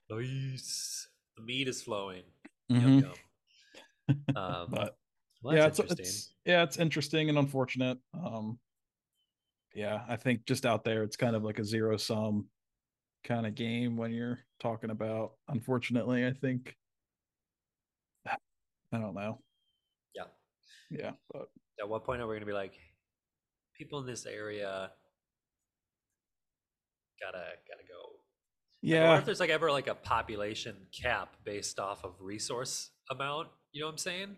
nice. 0.10 1.08
The 1.38 1.44
mead 1.44 1.68
is 1.68 1.82
flowing. 1.82 2.24
Mhm. 2.72 2.82
Yum, 2.82 3.00
yum. 3.00 3.14
Um, 4.36 4.68
but 4.70 4.98
well, 5.44 5.56
yeah, 5.56 5.68
it's, 5.68 5.80
interesting. 5.80 6.06
it's 6.06 6.34
yeah, 6.46 6.64
it's 6.64 6.78
interesting 6.78 7.30
and 7.30 7.38
unfortunate. 7.38 7.98
Um, 8.14 8.60
yeah, 9.74 10.02
I 10.08 10.16
think 10.18 10.46
just 10.46 10.66
out 10.66 10.84
there, 10.84 11.04
it's 11.04 11.16
kind 11.16 11.36
of 11.36 11.44
like 11.44 11.60
a 11.60 11.64
zero 11.64 11.98
sum 11.98 12.48
kind 13.24 13.46
of 13.46 13.56
game 13.56 13.98
when 13.98 14.12
you're 14.12 14.40
talking 14.60 14.90
about. 14.90 15.34
Unfortunately, 15.48 16.26
I 16.26 16.32
think 16.34 16.76
I 18.94 19.00
don't 19.00 19.16
know. 19.16 19.40
Yeah. 20.16 20.26
Yeah, 20.92 21.12
but 21.32 21.50
At 21.80 21.90
what 21.90 22.04
point 22.04 22.22
are 22.22 22.28
we 22.28 22.36
gonna 22.36 22.46
be 22.46 22.54
like, 22.54 22.74
people 23.76 24.00
in 24.00 24.06
this 24.06 24.26
area 24.26 24.92
gotta 27.20 27.46
gotta 27.68 27.84
go? 27.88 28.10
Like, 28.12 28.92
yeah, 28.92 29.18
if 29.18 29.26
there's 29.26 29.40
like 29.40 29.50
ever 29.50 29.72
like 29.72 29.88
a 29.88 29.96
population 29.96 30.76
cap 30.92 31.38
based 31.44 31.80
off 31.80 32.04
of 32.04 32.14
resource 32.20 32.92
amount, 33.10 33.48
you 33.72 33.82
know 33.82 33.88
what 33.88 33.94
I'm 33.94 33.98
saying? 33.98 34.38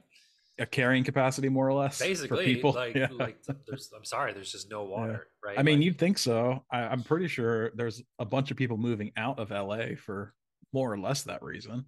A 0.57 0.65
carrying 0.65 1.03
capacity 1.03 1.49
more 1.49 1.67
or 1.67 1.73
less 1.73 1.97
for 1.97 2.05
Basically, 2.05 2.45
people. 2.45 2.71
like 2.73 2.95
yeah. 2.95 3.07
like 3.11 3.37
there's 3.67 3.91
I'm 3.95 4.05
sorry, 4.05 4.33
there's 4.33 4.51
just 4.51 4.69
no 4.69 4.83
water, 4.83 5.27
right? 5.43 5.59
I 5.59 5.63
mean, 5.63 5.79
Like, 5.79 5.85
you'd 5.85 5.97
think 5.99 6.17
so. 6.17 6.63
I, 6.71 6.79
I'm 6.81 7.03
pretty 7.03 7.27
sure 7.27 7.71
there's 7.75 8.01
a 8.19 8.25
bunch 8.25 8.51
of 8.51 8.57
people 8.57 8.77
moving 8.77 9.11
out 9.17 9.37
of 9.39 9.51
LA 9.51 9.95
for 9.97 10.33
more 10.73 10.91
or 10.91 10.97
less 10.97 11.23
that 11.23 11.41
reason. 11.43 11.85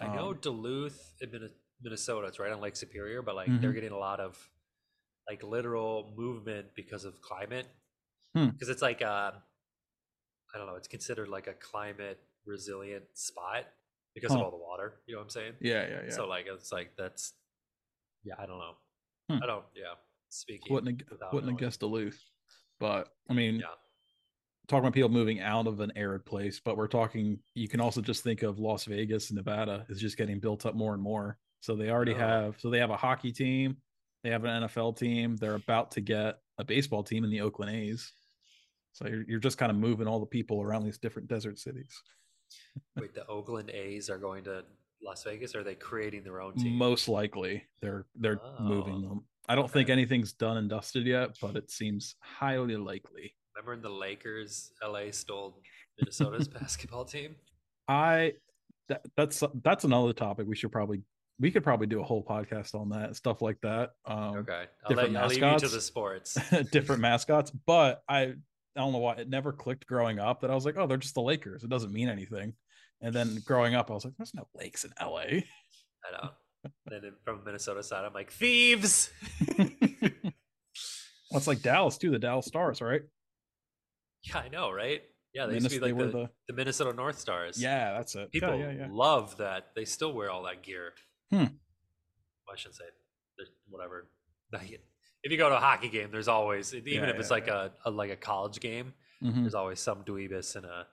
I 0.00 0.14
know 0.14 0.30
um, 0.30 0.38
Duluth 0.40 1.12
Minnesota, 1.82 2.26
it's 2.28 2.38
right 2.38 2.52
on 2.52 2.60
Lake 2.60 2.76
Superior, 2.76 3.20
but 3.22 3.34
like 3.34 3.48
they're 3.60 3.70
Mhm. 3.70 3.74
getting 3.74 3.92
a 3.92 3.98
lot 3.98 4.20
of 4.20 4.38
like 5.28 5.42
literal 5.42 6.12
movement 6.16 6.68
because 6.74 7.04
of 7.04 7.20
climate. 7.20 7.66
Hmm. 8.34 8.48
Because 8.50 8.68
it's 8.68 8.82
like 8.82 9.02
uh, 9.02 9.32
I 10.54 10.58
don't 10.58 10.66
know, 10.66 10.76
it's 10.76 10.88
considered 10.88 11.28
like 11.28 11.46
a 11.46 11.54
climate 11.54 12.18
resilient 12.46 13.04
spot 13.14 13.66
because 14.14 14.32
of 14.32 14.40
all 14.40 14.50
the 14.50 14.56
water. 14.56 14.94
You 15.06 15.14
know 15.14 15.20
what 15.20 15.24
I'm 15.24 15.30
saying? 15.30 15.52
Yeah, 15.60 15.86
yeah, 15.86 16.00
yeah. 16.06 16.10
So 16.14 16.26
like 16.26 16.46
it's 16.48 16.72
like 16.72 16.92
that's 16.96 17.34
yeah, 18.24 18.34
I 18.38 18.46
don't 18.46 18.58
know. 18.58 18.74
Hmm. 19.30 19.42
I 19.42 19.46
don't 19.46 19.64
yeah. 19.74 19.94
Speaking 20.30 20.72
wouldn't 20.74 21.02
have, 21.10 21.32
wouldn't 21.32 21.52
have 21.52 21.58
guessed 21.60 21.80
Duluth, 21.80 22.18
but 22.78 23.08
I 23.30 23.32
mean, 23.34 23.56
Yeah. 23.56 23.66
talking 24.66 24.84
about 24.84 24.94
people 24.94 25.08
moving 25.08 25.40
out 25.40 25.66
of 25.66 25.80
an 25.80 25.90
arid 25.96 26.26
place, 26.26 26.60
but 26.60 26.76
we're 26.76 26.86
talking. 26.88 27.38
You 27.54 27.68
can 27.68 27.80
also 27.80 28.00
just 28.02 28.22
think 28.22 28.42
of 28.42 28.58
Las 28.58 28.84
Vegas, 28.84 29.32
Nevada, 29.32 29.86
is 29.88 30.00
just 30.00 30.16
getting 30.18 30.38
built 30.38 30.66
up 30.66 30.74
more 30.74 30.92
and 30.94 31.02
more. 31.02 31.38
So 31.60 31.74
they 31.74 31.90
already 31.90 32.14
have. 32.14 32.60
So 32.60 32.68
they 32.70 32.78
have 32.78 32.90
a 32.90 32.96
hockey 32.96 33.32
team, 33.32 33.78
they 34.22 34.30
have 34.30 34.44
an 34.44 34.64
NFL 34.64 34.96
team. 34.98 35.36
They're 35.36 35.54
about 35.54 35.90
to 35.92 36.00
get 36.00 36.38
a 36.58 36.64
baseball 36.64 37.02
team 37.02 37.24
in 37.24 37.30
the 37.30 37.40
Oakland 37.40 37.74
A's. 37.74 38.12
So 38.92 39.06
you're 39.06 39.24
you're 39.28 39.40
just 39.40 39.58
kind 39.58 39.70
of 39.70 39.76
moving 39.78 40.06
all 40.06 40.20
the 40.20 40.26
people 40.26 40.60
around 40.62 40.84
these 40.84 40.98
different 40.98 41.28
desert 41.28 41.58
cities. 41.58 42.02
Wait, 42.96 43.14
the 43.14 43.26
Oakland 43.26 43.70
A's 43.70 44.10
are 44.10 44.18
going 44.18 44.44
to 44.44 44.64
Las 45.02 45.22
Vegas 45.24 45.54
are 45.54 45.62
they 45.64 45.74
creating 45.74 46.24
their 46.24 46.40
own 46.40 46.54
team? 46.54 46.74
Most 46.76 47.08
likely, 47.08 47.64
they're 47.80 48.06
they're 48.16 48.40
moving 48.60 49.02
Oh, 49.04 49.08
them. 49.08 49.24
I 49.48 49.54
don't 49.54 49.70
think 49.70 49.88
anything's 49.88 50.32
done 50.32 50.56
and 50.58 50.68
dusted 50.68 51.06
yet, 51.06 51.30
but 51.40 51.56
it 51.56 51.70
seems 51.70 52.16
highly 52.20 52.76
likely. 52.76 53.34
Remember 53.56 53.72
when 53.72 53.82
the 53.82 53.96
Lakers 53.98 54.72
LA 54.86 55.10
stole 55.10 55.60
Minnesota's 55.98 56.48
basketball 56.60 57.04
team? 57.04 57.36
I 57.88 58.34
that, 58.88 59.02
that's 59.16 59.42
that's 59.62 59.84
another 59.84 60.12
topic 60.12 60.46
we 60.46 60.56
should 60.56 60.72
probably 60.72 61.02
we 61.40 61.50
could 61.50 61.62
probably 61.62 61.86
do 61.86 62.00
a 62.00 62.04
whole 62.04 62.24
podcast 62.24 62.74
on 62.74 62.88
that 62.90 63.14
stuff 63.16 63.40
like 63.40 63.60
that. 63.62 63.90
Um, 64.04 64.38
Okay. 64.38 64.64
I'll, 64.84 64.96
let, 64.96 65.06
different 65.06 65.28
leave 65.28 65.32
you 65.34 65.40
to 65.40 65.46
mascots. 65.46 65.72
the 65.72 65.80
sports. 65.80 66.38
different 66.72 67.00
mascots, 67.00 67.50
but 67.50 68.02
I 68.08 68.34
I 68.76 68.80
don't 68.80 68.92
know 68.92 68.98
why 68.98 69.14
it 69.14 69.28
never 69.28 69.52
clicked 69.52 69.86
growing 69.86 70.18
up 70.18 70.40
that 70.42 70.50
I 70.50 70.54
was 70.54 70.64
like, 70.64 70.76
oh, 70.78 70.86
they're 70.86 70.98
just 70.98 71.14
the 71.14 71.22
Lakers. 71.22 71.64
It 71.64 71.70
doesn't 71.70 71.92
mean 71.92 72.08
anything. 72.08 72.52
And 73.00 73.14
then 73.14 73.42
growing 73.44 73.74
up, 73.74 73.90
I 73.90 73.94
was 73.94 74.04
like, 74.04 74.14
there's 74.16 74.34
no 74.34 74.48
lakes 74.54 74.84
in 74.84 74.92
LA. 75.00 75.20
I 75.20 76.10
know. 76.12 76.30
then 76.86 77.02
from 77.24 77.42
Minnesota 77.44 77.82
side, 77.82 78.04
I'm 78.04 78.12
like, 78.12 78.30
thieves. 78.32 79.10
Well, 81.30 81.36
it's 81.36 81.46
like 81.46 81.60
Dallas 81.60 81.98
too, 81.98 82.10
the 82.10 82.18
Dallas 82.18 82.46
Stars, 82.46 82.80
right? 82.80 83.02
yeah, 84.22 84.38
I 84.38 84.48
know, 84.48 84.70
right? 84.70 85.02
Yeah, 85.34 85.46
they 85.46 85.54
used 85.54 85.68
to 85.70 85.78
be 85.80 85.92
like 85.92 85.96
they 85.96 86.10
the, 86.10 86.30
the 86.48 86.54
Minnesota 86.54 86.94
North 86.94 87.18
Stars. 87.18 87.60
Yeah, 87.60 87.92
that's 87.92 88.14
it. 88.14 88.32
People 88.32 88.56
yeah, 88.56 88.70
yeah, 88.70 88.78
yeah. 88.78 88.88
love 88.90 89.36
that. 89.36 89.66
They 89.76 89.84
still 89.84 90.12
wear 90.14 90.30
all 90.30 90.44
that 90.44 90.62
gear. 90.62 90.94
Hmm. 91.30 91.36
Well, 91.36 92.54
I 92.54 92.56
shouldn't 92.56 92.76
say 92.76 92.84
whatever. 93.68 94.08
If 95.24 95.32
you 95.32 95.36
go 95.36 95.48
to 95.50 95.56
a 95.56 95.60
hockey 95.60 95.88
game, 95.88 96.10
there's 96.12 96.28
always 96.28 96.72
even 96.72 97.08
if 97.08 97.16
it's 97.16 97.30
like 97.30 97.48
a, 97.48 97.72
a 97.84 97.90
like 97.90 98.10
a 98.10 98.16
college 98.16 98.60
game, 98.60 98.94
Mhm. 99.22 99.42
there's 99.42 99.54
always 99.54 99.80
some 99.80 100.04
dweebus 100.04 100.56
in 100.56 100.64
a 100.64 100.86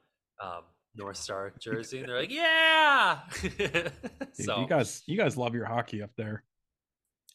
um, 0.43 0.63
North 0.95 1.17
Star 1.17 1.51
jersey, 1.59 1.99
and 1.99 2.07
they're 2.09 2.17
like, 2.19 2.31
"Yeah." 2.31 3.19
Dude, 3.41 3.91
so 4.33 4.59
you 4.61 4.67
guys, 4.67 5.03
you 5.05 5.17
guys 5.17 5.37
love 5.37 5.53
your 5.55 5.65
hockey 5.65 6.01
up 6.01 6.11
there. 6.17 6.43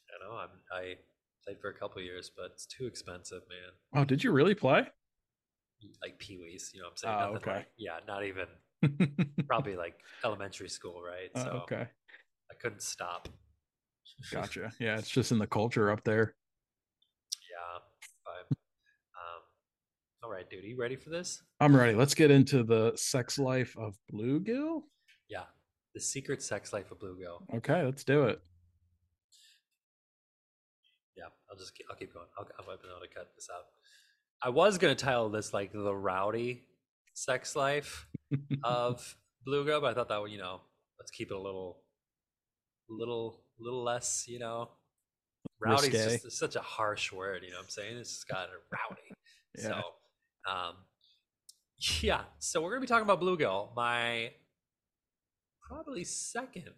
I 0.08 0.24
know 0.28 0.36
I'm, 0.36 0.48
I 0.72 0.94
played 1.44 1.60
for 1.60 1.70
a 1.70 1.74
couple 1.74 2.00
years, 2.02 2.30
but 2.34 2.46
it's 2.52 2.66
too 2.66 2.86
expensive, 2.86 3.42
man. 3.48 4.00
Oh, 4.00 4.04
did 4.04 4.22
you 4.24 4.32
really 4.32 4.54
play? 4.54 4.86
Like 6.02 6.18
Pee 6.18 6.36
Wee's, 6.38 6.70
you 6.74 6.80
know 6.80 6.86
what 6.88 6.90
I'm 6.90 6.96
saying? 6.96 7.14
Oh, 7.14 7.32
Nothing 7.32 7.36
okay. 7.36 7.56
like- 7.58 7.70
yeah, 7.78 7.98
not 8.06 8.24
even 8.24 8.46
probably 9.46 9.76
like 9.76 9.94
elementary 10.24 10.68
school, 10.68 11.02
right? 11.02 11.30
Oh, 11.34 11.42
So 11.42 11.50
okay, 11.62 11.86
I 12.50 12.54
couldn't 12.60 12.82
stop. 12.82 13.28
gotcha. 14.30 14.72
Yeah, 14.78 14.98
it's 14.98 15.08
just 15.08 15.32
in 15.32 15.38
the 15.38 15.46
culture 15.46 15.90
up 15.90 16.04
there. 16.04 16.34
Yeah, 17.50 17.78
but 18.24 18.56
um, 18.56 19.42
all 20.22 20.30
right, 20.30 20.48
dude, 20.50 20.64
you 20.64 20.76
ready 20.78 20.96
for 20.96 21.08
this? 21.08 21.42
I'm 21.60 21.74
ready. 21.74 21.94
Let's 21.94 22.14
get 22.14 22.30
into 22.30 22.62
the 22.62 22.92
sex 22.94 23.38
life 23.38 23.74
of 23.78 23.96
bluegill. 24.12 24.82
Yeah, 25.28 25.44
the 25.94 26.00
secret 26.00 26.42
sex 26.42 26.72
life 26.72 26.90
of 26.90 26.98
bluegill. 26.98 27.42
Okay, 27.56 27.82
let's 27.82 28.04
do 28.04 28.24
it. 28.24 28.40
Yeah, 31.16 31.24
I'll 31.50 31.56
just 31.56 31.74
keep, 31.74 31.86
I'll 31.90 31.96
keep 31.96 32.12
going. 32.12 32.26
I'll, 32.38 32.44
I 32.58 32.66
might 32.66 32.82
be 32.82 32.88
able 32.88 33.00
to 33.00 33.14
cut 33.14 33.28
this 33.34 33.48
out. 33.54 33.64
I 34.42 34.50
was 34.50 34.76
gonna 34.76 34.94
title 34.94 35.30
this 35.30 35.54
like 35.54 35.72
the 35.72 35.94
rowdy 35.94 36.64
sex 37.14 37.56
life 37.56 38.06
of 38.62 39.16
bluegill, 39.48 39.80
but 39.80 39.92
I 39.92 39.94
thought 39.94 40.08
that 40.08 40.20
would 40.20 40.30
you 40.30 40.38
know 40.38 40.60
let's 40.98 41.10
keep 41.10 41.30
it 41.30 41.34
a 41.34 41.40
little, 41.40 41.78
little, 42.90 43.40
little 43.58 43.82
less 43.82 44.26
you 44.28 44.38
know. 44.38 44.68
Rowdy's 45.58 45.92
Risque. 45.92 46.20
just 46.24 46.38
such 46.38 46.56
a 46.56 46.60
harsh 46.60 47.10
word, 47.10 47.42
you 47.42 47.50
know 47.50 47.56
what 47.56 47.64
I'm 47.64 47.70
saying? 47.70 47.96
It's 47.96 48.10
just 48.10 48.28
got 48.28 48.48
a 48.48 48.60
rowdy. 48.70 49.02
Yeah. 49.58 49.80
So, 49.80 49.82
um, 50.50 50.74
yeah. 52.00 52.22
So 52.38 52.60
we're 52.62 52.70
gonna 52.70 52.80
be 52.80 52.86
talking 52.86 53.04
about 53.04 53.20
bluegill, 53.20 53.74
my 53.76 54.30
probably 55.68 56.04
second 56.04 56.74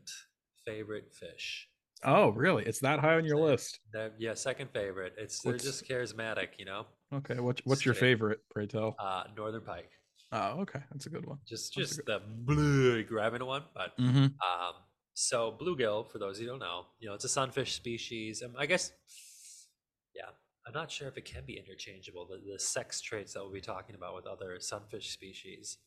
favorite 0.64 1.12
fish. 1.12 1.68
Oh, 2.04 2.30
really? 2.30 2.64
It's 2.64 2.80
that 2.80 2.98
high 2.98 3.14
on 3.14 3.24
your 3.24 3.38
list? 3.38 3.78
That, 3.92 4.14
yeah, 4.18 4.34
second 4.34 4.70
favorite. 4.72 5.14
It's 5.16 5.40
they're 5.40 5.52
What's- 5.52 5.64
just 5.64 5.88
charismatic, 5.88 6.48
you 6.58 6.64
know. 6.64 6.86
Okay. 7.14 7.38
What, 7.38 7.60
what's 7.64 7.84
your 7.84 7.94
kidding. 7.94 8.08
favorite? 8.08 8.40
Pray 8.50 8.66
tell. 8.66 8.96
Uh, 8.98 9.24
Northern 9.36 9.60
pike, 9.62 9.90
Oh, 10.32 10.60
okay. 10.62 10.80
That's 10.90 11.06
a 11.06 11.10
good 11.10 11.26
one. 11.26 11.38
just 11.46 11.74
That's 11.76 11.90
just 11.94 12.06
the 12.06 12.20
blue 12.26 13.04
grabbing 13.04 13.44
one, 13.44 13.62
but 13.74 13.96
Mm-hmm. 13.98 14.24
um, 14.24 14.72
so 15.14 15.56
bluegill, 15.60 16.10
for 16.10 16.18
those 16.18 16.38
who 16.38 16.46
don't 16.46 16.58
know, 16.58 16.86
you 16.98 17.08
know, 17.08 17.14
it's 17.14 17.24
a 17.24 17.28
sunfish 17.28 17.74
species. 17.74 18.42
I 18.58 18.66
guess, 18.66 18.92
I'm 20.66 20.72
not 20.72 20.90
sure 20.90 21.08
if 21.08 21.16
it 21.16 21.24
can 21.24 21.44
be 21.46 21.58
interchangeable. 21.58 22.26
The, 22.26 22.52
the 22.52 22.58
sex 22.58 23.00
traits 23.00 23.34
that 23.34 23.42
we'll 23.42 23.52
be 23.52 23.60
talking 23.60 23.96
about 23.96 24.14
with 24.14 24.26
other 24.26 24.56
sunfish 24.60 25.10
species, 25.10 25.78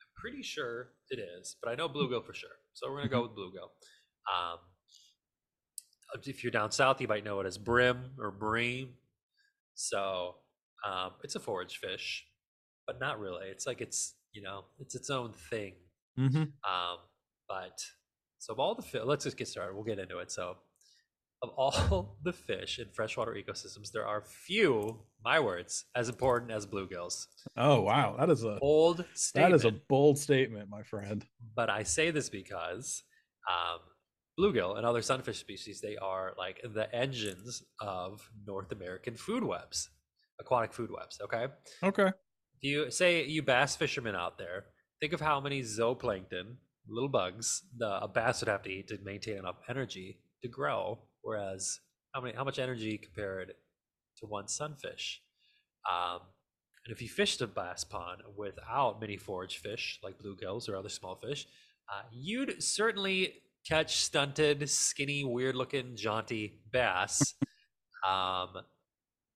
I'm 0.00 0.20
pretty 0.20 0.42
sure 0.42 0.88
it 1.10 1.20
is, 1.20 1.56
but 1.62 1.70
I 1.70 1.74
know 1.76 1.88
bluegill 1.88 2.24
for 2.24 2.34
sure. 2.34 2.50
So 2.72 2.90
we're 2.90 2.98
gonna 2.98 3.10
go 3.10 3.22
with 3.22 3.32
bluegill. 3.32 3.70
Um, 4.32 4.58
if 6.24 6.42
you're 6.42 6.50
down 6.50 6.70
south, 6.70 7.00
you 7.00 7.08
might 7.08 7.24
know 7.24 7.40
it 7.40 7.46
as 7.46 7.58
brim 7.58 8.12
or 8.18 8.30
bream. 8.30 8.94
So 9.74 10.36
um, 10.86 11.12
it's 11.22 11.34
a 11.34 11.40
forage 11.40 11.78
fish, 11.78 12.24
but 12.86 13.00
not 13.00 13.20
really. 13.20 13.48
It's 13.48 13.66
like 13.66 13.80
it's 13.80 14.14
you 14.32 14.42
know 14.42 14.64
it's 14.78 14.94
its 14.94 15.10
own 15.10 15.32
thing. 15.32 15.74
Mm-hmm. 16.18 16.42
Um, 16.42 16.98
but 17.48 17.84
so 18.38 18.52
of 18.52 18.60
all 18.60 18.74
the 18.74 18.82
fish, 18.82 19.02
let's 19.04 19.24
just 19.24 19.36
get 19.36 19.48
started. 19.48 19.74
We'll 19.74 19.84
get 19.84 19.98
into 19.98 20.18
it. 20.18 20.30
So 20.30 20.56
of 21.44 21.50
all 21.56 22.16
the 22.24 22.32
fish 22.32 22.78
in 22.78 22.86
freshwater 22.92 23.34
ecosystems, 23.34 23.92
there 23.92 24.06
are 24.06 24.22
few, 24.22 25.00
my 25.24 25.38
words, 25.40 25.84
as 25.94 26.08
important 26.08 26.50
as 26.50 26.66
bluegills. 26.66 27.26
Oh, 27.56 27.80
wow. 27.82 28.16
That 28.18 28.30
is 28.30 28.42
a 28.44 28.58
Bold 28.60 28.98
that 28.98 29.18
statement. 29.18 29.54
is 29.54 29.64
a 29.64 29.70
bold 29.88 30.18
statement, 30.18 30.68
my 30.68 30.82
friend. 30.82 31.24
but 31.54 31.70
I 31.70 31.82
say 31.84 32.10
this 32.10 32.28
because 32.28 33.02
um, 33.48 33.78
bluegill 34.38 34.76
and 34.76 34.84
other 34.86 35.02
sunfish 35.02 35.38
species, 35.38 35.80
they 35.80 35.96
are 35.96 36.32
like 36.36 36.60
the 36.74 36.92
engines 36.94 37.62
of 37.80 38.28
North 38.46 38.72
American 38.72 39.14
food 39.16 39.44
webs, 39.44 39.88
aquatic 40.40 40.72
food 40.72 40.90
webs. 40.90 41.20
Okay. 41.22 41.46
Okay. 41.82 42.10
You 42.60 42.90
say 42.90 43.24
you 43.24 43.42
bass 43.42 43.76
fishermen 43.76 44.14
out 44.16 44.38
there, 44.38 44.64
think 45.00 45.12
of 45.12 45.20
how 45.20 45.38
many 45.40 45.60
zooplankton, 45.62 46.56
little 46.88 47.08
bugs, 47.10 47.62
the 47.76 47.90
a 48.02 48.08
bass 48.08 48.40
would 48.40 48.48
have 48.48 48.62
to 48.62 48.70
eat 48.70 48.88
to 48.88 48.98
maintain 49.04 49.36
enough 49.38 49.56
energy 49.68 50.18
to 50.42 50.48
grow. 50.48 50.98
Whereas 51.24 51.80
how 52.12 52.20
many 52.20 52.34
how 52.36 52.44
much 52.44 52.58
energy 52.58 52.98
compared 52.98 53.54
to 54.18 54.26
one 54.26 54.46
sunfish? 54.46 55.20
Um, 55.90 56.20
and 56.84 56.94
if 56.94 57.00
you 57.00 57.08
fished 57.08 57.40
a 57.40 57.46
bass 57.46 57.82
pond 57.82 58.20
without 58.36 59.00
many 59.00 59.16
forage 59.16 59.58
fish 59.58 59.98
like 60.02 60.18
bluegills 60.18 60.68
or 60.68 60.76
other 60.76 60.90
small 60.90 61.16
fish, 61.16 61.46
uh, 61.92 62.02
you'd 62.12 62.62
certainly 62.62 63.34
catch 63.66 63.96
stunted, 63.96 64.68
skinny, 64.68 65.24
weird-looking, 65.24 65.96
jaunty 65.96 66.60
bass. 66.70 67.34
um, 68.08 68.50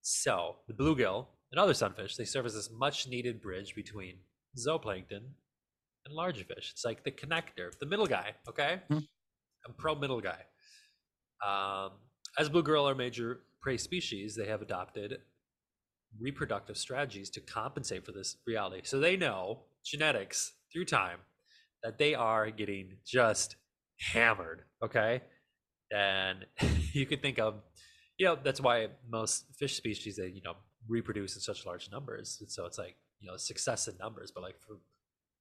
so 0.02 0.56
the 0.68 0.74
bluegill 0.74 1.26
and 1.50 1.58
other 1.58 1.72
sunfish, 1.72 2.16
they 2.16 2.26
serve 2.26 2.44
as 2.44 2.54
this 2.54 2.70
much 2.70 3.08
needed 3.08 3.40
bridge 3.40 3.74
between 3.74 4.16
zooplankton 4.58 5.22
and 6.04 6.14
larger 6.14 6.44
fish. 6.44 6.70
It's 6.72 6.84
like 6.84 7.02
the 7.04 7.10
connector, 7.10 7.70
the 7.80 7.86
middle 7.86 8.06
guy. 8.06 8.34
Okay, 8.46 8.80
Hmm. 8.88 8.98
I'm 9.66 9.74
pro 9.76 9.94
middle 9.94 10.20
guy. 10.20 10.44
Um, 11.46 11.92
as 12.38 12.48
bluegill 12.48 12.90
are 12.90 12.94
major 12.94 13.40
prey 13.60 13.76
species, 13.76 14.34
they 14.36 14.46
have 14.46 14.62
adopted 14.62 15.18
reproductive 16.20 16.76
strategies 16.76 17.30
to 17.30 17.40
compensate 17.40 18.04
for 18.04 18.12
this 18.12 18.36
reality. 18.46 18.82
So 18.84 18.98
they 18.98 19.16
know 19.16 19.64
genetics 19.84 20.52
through 20.72 20.86
time 20.86 21.18
that 21.82 21.98
they 21.98 22.14
are 22.14 22.50
getting 22.50 22.96
just 23.06 23.56
hammered. 24.12 24.62
Okay, 24.82 25.22
and 25.90 26.46
you 26.92 27.06
could 27.06 27.22
think 27.22 27.38
of, 27.38 27.54
you 28.18 28.26
know, 28.26 28.38
that's 28.42 28.60
why 28.60 28.88
most 29.08 29.46
fish 29.58 29.76
species 29.76 30.16
they 30.16 30.28
you 30.28 30.42
know 30.44 30.54
reproduce 30.88 31.34
in 31.34 31.42
such 31.42 31.66
large 31.66 31.90
numbers. 31.90 32.38
And 32.40 32.50
so 32.50 32.66
it's 32.66 32.78
like 32.78 32.96
you 33.20 33.30
know 33.30 33.36
success 33.36 33.88
in 33.88 33.96
numbers, 33.98 34.32
but 34.34 34.42
like 34.42 34.56
for 34.60 34.78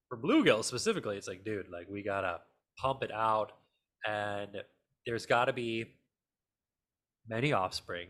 for 0.10 0.18
bluegill 0.18 0.64
specifically, 0.64 1.18
it's 1.18 1.28
like, 1.28 1.44
dude, 1.44 1.70
like 1.70 1.88
we 1.90 2.04
gotta 2.04 2.40
pump 2.78 3.04
it 3.04 3.12
out, 3.12 3.52
and 4.08 4.50
there's 5.08 5.26
got 5.26 5.46
to 5.46 5.54
be 5.54 5.86
many 7.28 7.54
offspring 7.54 8.10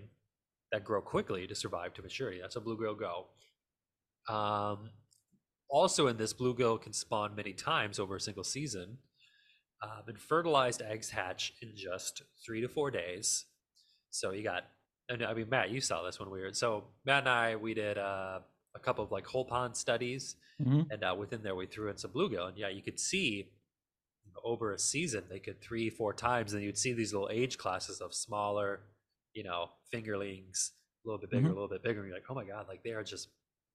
that 0.71 0.83
grow 0.83 0.99
quickly 1.01 1.47
to 1.47 1.55
survive 1.55 1.93
to 1.93 2.01
maturity. 2.01 2.39
That's 2.41 2.55
how 2.55 2.61
bluegill 2.61 2.99
go. 2.99 3.27
Um, 4.33 4.89
also, 5.69 6.07
in 6.07 6.17
this, 6.17 6.33
bluegill 6.33 6.81
can 6.81 6.91
spawn 6.93 7.35
many 7.35 7.53
times 7.53 7.99
over 7.99 8.15
a 8.15 8.19
single 8.21 8.43
season, 8.43 8.97
um, 9.81 10.03
and 10.07 10.19
fertilized 10.19 10.81
eggs 10.81 11.09
hatch 11.11 11.53
in 11.61 11.71
just 11.75 12.23
three 12.45 12.61
to 12.61 12.67
four 12.67 12.89
days. 12.91 13.45
So 14.09 14.31
you 14.31 14.43
got, 14.43 14.63
and 15.07 15.23
I 15.23 15.33
mean, 15.33 15.49
Matt, 15.49 15.69
you 15.69 15.79
saw 15.81 16.03
this 16.03 16.19
one 16.19 16.29
weird. 16.31 16.57
So 16.57 16.85
Matt 17.05 17.19
and 17.19 17.29
I, 17.29 17.55
we 17.57 17.73
did 17.73 17.97
uh, 17.97 18.39
a 18.75 18.79
couple 18.79 19.03
of 19.03 19.11
like 19.11 19.25
whole 19.27 19.45
pond 19.45 19.77
studies, 19.77 20.35
Mhm. 20.59 20.87
and 20.89 21.03
uh, 21.03 21.15
within 21.17 21.43
there, 21.43 21.53
we 21.55 21.67
threw 21.67 21.89
in 21.89 21.97
some 21.97 22.11
bluegill, 22.11 22.47
and 22.49 22.57
yeah, 22.57 22.69
you 22.69 22.81
could 22.81 22.99
see 22.99 23.51
over 24.43 24.71
a 24.73 24.79
season 24.79 25.23
they 25.29 25.39
could 25.39 25.61
three, 25.61 25.89
four 25.89 26.13
times, 26.13 26.53
and 26.53 26.63
you'd 26.63 26.77
see 26.77 26.93
these 26.93 27.13
little 27.13 27.29
age 27.31 27.57
classes 27.57 28.01
of 28.01 28.13
smaller, 28.13 28.81
you 29.33 29.43
know, 29.43 29.69
fingerlings, 29.93 30.71
a 31.05 31.07
little 31.07 31.19
bit 31.19 31.29
bigger, 31.29 31.47
Mhm. 31.47 31.51
a 31.51 31.53
little 31.53 31.67
bit 31.67 31.83
bigger. 31.83 31.99
And 32.01 32.09
you're 32.09 32.17
like, 32.17 32.25
oh 32.29 32.35
my 32.35 32.45
god, 32.45 32.67
like 32.67 32.83
they 32.83 32.91
are 32.91 33.03
just 33.03 33.29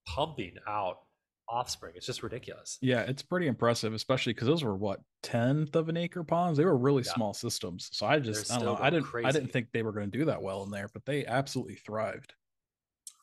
pumping 0.06 0.56
out 0.66 1.00
offspring. 1.48 1.92
It's 1.96 2.06
just 2.06 2.22
ridiculous. 2.22 2.78
Yeah, 2.80 3.02
it's 3.02 3.22
pretty 3.22 3.46
impressive, 3.46 3.92
especially 3.92 4.32
because 4.32 4.48
those 4.48 4.64
were 4.64 4.76
what 4.76 5.00
tenth 5.22 5.74
of 5.76 5.88
an 5.88 5.96
acre 5.96 6.24
ponds. 6.24 6.56
They 6.56 6.64
were 6.64 6.76
really 6.76 7.02
Yeah. 7.04 7.12
small 7.14 7.34
systems. 7.34 7.90
So 7.92 8.06
I 8.06 8.18
just 8.20 8.50
I 8.50 8.56
don't 8.56 8.64
know. 8.64 8.76
I 8.80 8.90
didn't 8.90 9.14
I 9.24 9.32
didn't 9.32 9.48
think 9.52 9.70
they 9.72 9.82
were 9.82 9.92
going 9.92 10.10
to 10.10 10.18
do 10.18 10.24
that 10.26 10.40
well 10.42 10.62
in 10.62 10.70
there, 10.70 10.88
but 10.88 11.04
they 11.04 11.26
absolutely 11.26 11.74
thrived. 11.76 12.34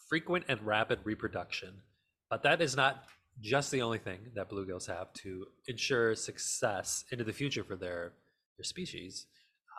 frequent 0.07 0.43
and 0.47 0.59
rapid 0.65 0.99
reproduction. 1.05 1.83
But 2.31 2.41
that 2.43 2.61
is 2.61 2.75
not 2.75 3.05
just 3.41 3.71
the 3.71 3.81
only 3.81 3.97
thing 3.99 4.19
that 4.35 4.49
bluegills 4.49 4.87
have 4.87 5.11
to 5.13 5.45
ensure 5.67 6.15
success 6.15 7.05
into 7.11 7.23
the 7.23 7.33
future 7.33 7.63
for 7.63 7.75
their 7.75 8.13
their 8.57 8.63
species. 8.65 9.27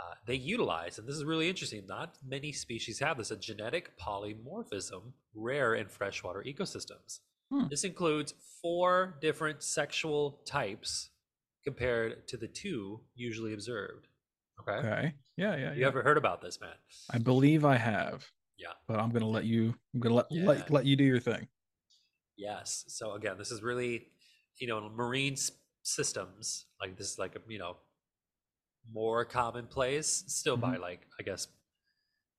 Uh, 0.02 0.14
they 0.26 0.34
utilize, 0.34 0.98
and 0.98 1.06
this 1.06 1.14
is 1.16 1.24
really 1.24 1.48
interesting. 1.48 1.84
Not 1.86 2.16
many 2.26 2.52
species 2.52 2.98
have 3.00 3.18
this 3.18 3.30
a 3.30 3.36
genetic 3.36 3.98
polymorphism, 3.98 5.12
rare 5.34 5.74
in 5.74 5.88
freshwater 5.88 6.42
ecosystems. 6.46 7.20
Hmm. 7.52 7.68
This 7.68 7.84
includes 7.84 8.32
four 8.62 9.18
different 9.20 9.62
sexual 9.62 10.40
types 10.46 11.10
compared 11.64 12.26
to 12.28 12.38
the 12.38 12.48
two 12.48 13.00
usually 13.14 13.52
observed. 13.52 14.06
Okay, 14.60 14.78
Okay. 14.88 15.14
Yeah, 15.36 15.56
yeah, 15.56 15.72
you 15.74 15.80
yeah. 15.82 15.86
ever 15.86 16.02
heard 16.02 16.16
about 16.16 16.40
this, 16.40 16.58
Matt? 16.60 16.78
I 17.10 17.18
believe 17.18 17.64
I 17.64 17.76
have. 17.76 18.26
Yeah. 18.58 18.68
But 18.88 19.00
I'm 19.00 19.10
gonna 19.10 19.28
let 19.28 19.44
you 19.44 19.74
I'm 19.94 20.00
gonna 20.00 20.14
let 20.14 20.26
Yeah. 20.30 20.46
let, 20.46 20.70
let 20.70 20.86
you 20.86 20.96
do 20.96 21.04
your 21.04 21.20
thing. 21.20 21.46
Yes. 22.40 22.84
So 22.88 23.12
again, 23.12 23.36
this 23.38 23.50
is 23.50 23.62
really, 23.62 24.06
you 24.58 24.66
know, 24.66 24.88
marine 24.88 25.34
s- 25.34 25.52
systems 25.82 26.66
like 26.80 26.96
this 26.96 27.12
is 27.12 27.18
like 27.18 27.36
a 27.36 27.40
you 27.48 27.58
know 27.58 27.76
more 28.92 29.24
commonplace 29.24 30.24
still 30.26 30.56
by 30.56 30.76
like 30.76 31.00
I 31.18 31.22
guess 31.22 31.48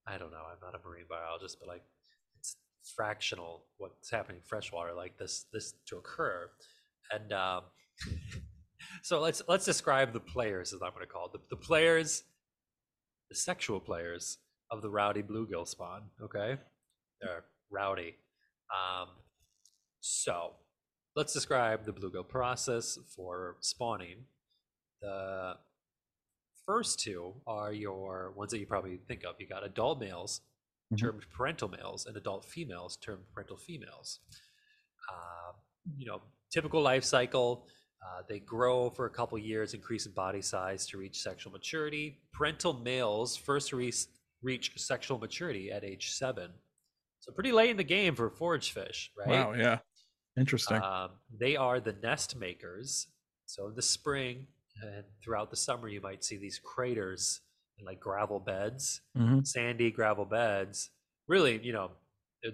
I 0.08 0.18
don't 0.18 0.32
know. 0.32 0.44
I'm 0.52 0.58
not 0.62 0.80
a 0.80 0.88
marine 0.88 1.06
biologist, 1.10 1.58
but 1.60 1.68
like 1.70 1.84
it's 2.40 2.56
fractional 2.96 3.66
what's 3.78 4.10
happening 4.10 4.38
in 4.38 4.44
freshwater 4.44 4.94
like 4.94 5.18
this 5.18 5.46
this 5.54 5.74
to 5.88 5.98
occur, 5.98 6.50
and 7.12 7.32
um, 7.34 7.64
so 9.04 9.20
let's 9.22 9.42
let's 9.48 9.66
describe 9.66 10.14
the 10.14 10.20
players 10.20 10.74
as 10.74 10.82
I'm 10.82 10.92
going 10.94 11.06
to 11.06 11.12
call 11.12 11.28
it 11.28 11.34
the, 11.34 11.40
the 11.52 11.62
players, 11.62 12.24
the 13.30 13.36
sexual 13.36 13.80
players 13.80 14.40
of 14.72 14.82
the 14.82 14.90
rowdy 14.90 15.22
bluegill 15.22 15.68
spawn. 15.68 16.04
Okay, 16.24 16.58
they're 17.22 17.44
rowdy. 17.70 18.16
Um, 18.74 19.10
so 20.02 20.56
let's 21.16 21.32
describe 21.34 21.86
the 21.86 21.94
bluegill 21.94 22.28
process 22.28 22.98
for 23.16 23.58
spawning. 23.62 24.26
The 25.02 25.54
first 26.66 27.00
two 27.00 27.34
are 27.48 27.72
your 27.74 28.34
ones 28.36 28.52
that 28.52 28.60
you 28.60 28.66
probably 28.66 28.98
think 29.08 29.24
of. 29.24 29.36
You 29.40 29.48
got 29.48 29.64
adult 29.64 30.00
males 30.00 30.42
Mhm. 30.94 31.00
termed 31.00 31.26
parental 31.32 31.70
males 31.70 32.06
and 32.06 32.18
adult 32.18 32.44
females 32.46 32.98
termed 32.98 33.24
parental 33.34 33.56
females. 33.58 34.20
Uh, 35.10 35.54
you 35.98 36.06
know, 36.06 36.22
typical 36.52 36.82
life 36.82 37.04
cycle. 37.04 37.66
Uh, 38.06 38.24
they 38.28 38.40
grow 38.40 38.90
for 38.90 39.06
a 39.06 39.10
couple 39.10 39.38
years, 39.38 39.74
increase 39.74 40.06
in 40.06 40.12
body 40.12 40.42
size 40.42 40.86
to 40.88 40.98
reach 40.98 41.22
sexual 41.22 41.52
maturity. 41.54 42.20
Parental 42.34 42.74
males 42.74 43.38
first 43.38 43.72
reach, 43.74 44.08
reach 44.42 44.78
sexual 44.78 45.18
maturity 45.18 45.72
at 45.72 45.84
age 45.84 46.12
seven. 46.12 46.52
So 47.20 47.32
pretty 47.32 47.52
late 47.52 47.70
in 47.70 47.78
the 47.78 47.84
game 47.84 48.16
for 48.16 48.30
forage 48.30 48.72
fish, 48.72 49.12
right? 49.16 49.30
Wow, 49.30 49.54
yeah. 49.54 49.80
Interesting. 50.38 50.82
Um, 50.82 51.12
they 51.38 51.56
are 51.56 51.80
the 51.80 51.94
nest 51.94 52.36
makers. 52.36 53.08
So 53.46 53.68
in 53.68 53.76
the 53.76 53.82
spring 53.82 54.48
and 54.82 55.04
throughout 55.24 55.50
the 55.50 55.58
summer, 55.58 55.88
you 55.90 56.02
might 56.02 56.24
see 56.24 56.38
these 56.38 56.60
craters 56.60 57.42
and 57.78 57.86
like 57.86 58.00
gravel 58.00 58.40
beds, 58.40 59.02
Mhm. 59.18 59.46
sandy 59.46 59.92
gravel 59.92 60.26
beds. 60.26 60.90
Really, 61.28 61.60
you 61.64 61.74
know, 61.74 61.92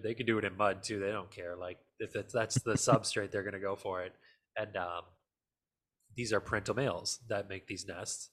they- 0.03 0.13
can 0.15 0.25
do 0.25 0.37
it 0.39 0.45
in 0.45 0.57
mud 0.57 0.83
too. 0.83 0.99
They 0.99 1.11
don't 1.11 1.29
care. 1.31 1.55
Like 1.55 1.79
if 1.99 2.13
that's 2.13 2.55
the 2.61 2.73
substrate, 2.73 3.31
they're 3.31 3.43
going 3.43 3.53
to 3.53 3.59
go 3.59 3.75
for 3.75 4.03
it. 4.03 4.13
And 4.55 4.75
um, 4.75 5.03
these 6.15 6.33
are 6.33 6.39
parental 6.41 6.73
males 6.75 7.19
that 7.29 7.47
make 7.47 7.67
these 7.67 7.85
nests, 7.85 8.31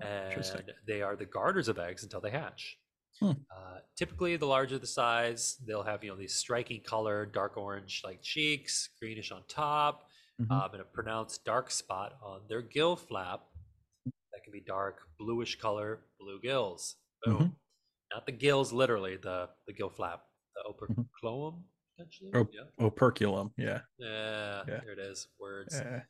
and 0.00 0.74
they 0.86 1.00
are 1.00 1.16
the 1.16 1.24
garters 1.24 1.68
of 1.68 1.78
eggs 1.78 2.02
until 2.02 2.20
they 2.20 2.30
hatch. 2.30 2.78
Hmm. 3.20 3.32
Uh, 3.54 3.78
typically, 3.96 4.36
the 4.36 4.46
larger 4.46 4.78
the 4.78 4.86
size, 4.86 5.56
they'll 5.66 5.82
have 5.82 6.02
you 6.02 6.10
know 6.10 6.16
these 6.16 6.34
striking 6.34 6.80
color, 6.82 7.26
dark 7.26 7.56
orange 7.56 8.02
like 8.04 8.22
cheeks, 8.22 8.88
greenish 9.00 9.30
on 9.30 9.42
top, 9.48 10.08
Mhm. 10.40 10.50
um, 10.50 10.72
and 10.72 10.80
a 10.80 10.84
pronounced 10.84 11.44
dark 11.44 11.70
spot 11.70 12.18
on 12.22 12.40
their 12.48 12.62
gill 12.62 12.96
flap 12.96 13.44
that 14.32 14.42
can 14.44 14.52
be 14.52 14.60
dark 14.60 15.06
bluish 15.18 15.58
color, 15.58 16.06
blue 16.18 16.40
gills. 16.40 16.96
Boom. 17.24 17.38
Mhm. 17.38 17.56
Not 18.14 18.26
the 18.26 18.32
gills, 18.32 18.72
literally 18.72 19.16
the 19.16 19.50
the 19.66 19.72
gill 19.72 19.90
flap, 19.90 20.24
the 20.56 20.62
operculum 20.68 21.64
potentially. 21.96 22.30
Oh, 22.34 22.48
Yeah. 22.52 22.86
Operculum. 22.86 23.52
Yeah. 23.58 23.82
yeah, 23.98 24.64
yeah. 24.66 24.80
there 24.80 24.92
it 24.92 24.98
is. 24.98 25.28
Words. 25.38 25.74
Yeah. 25.78 26.02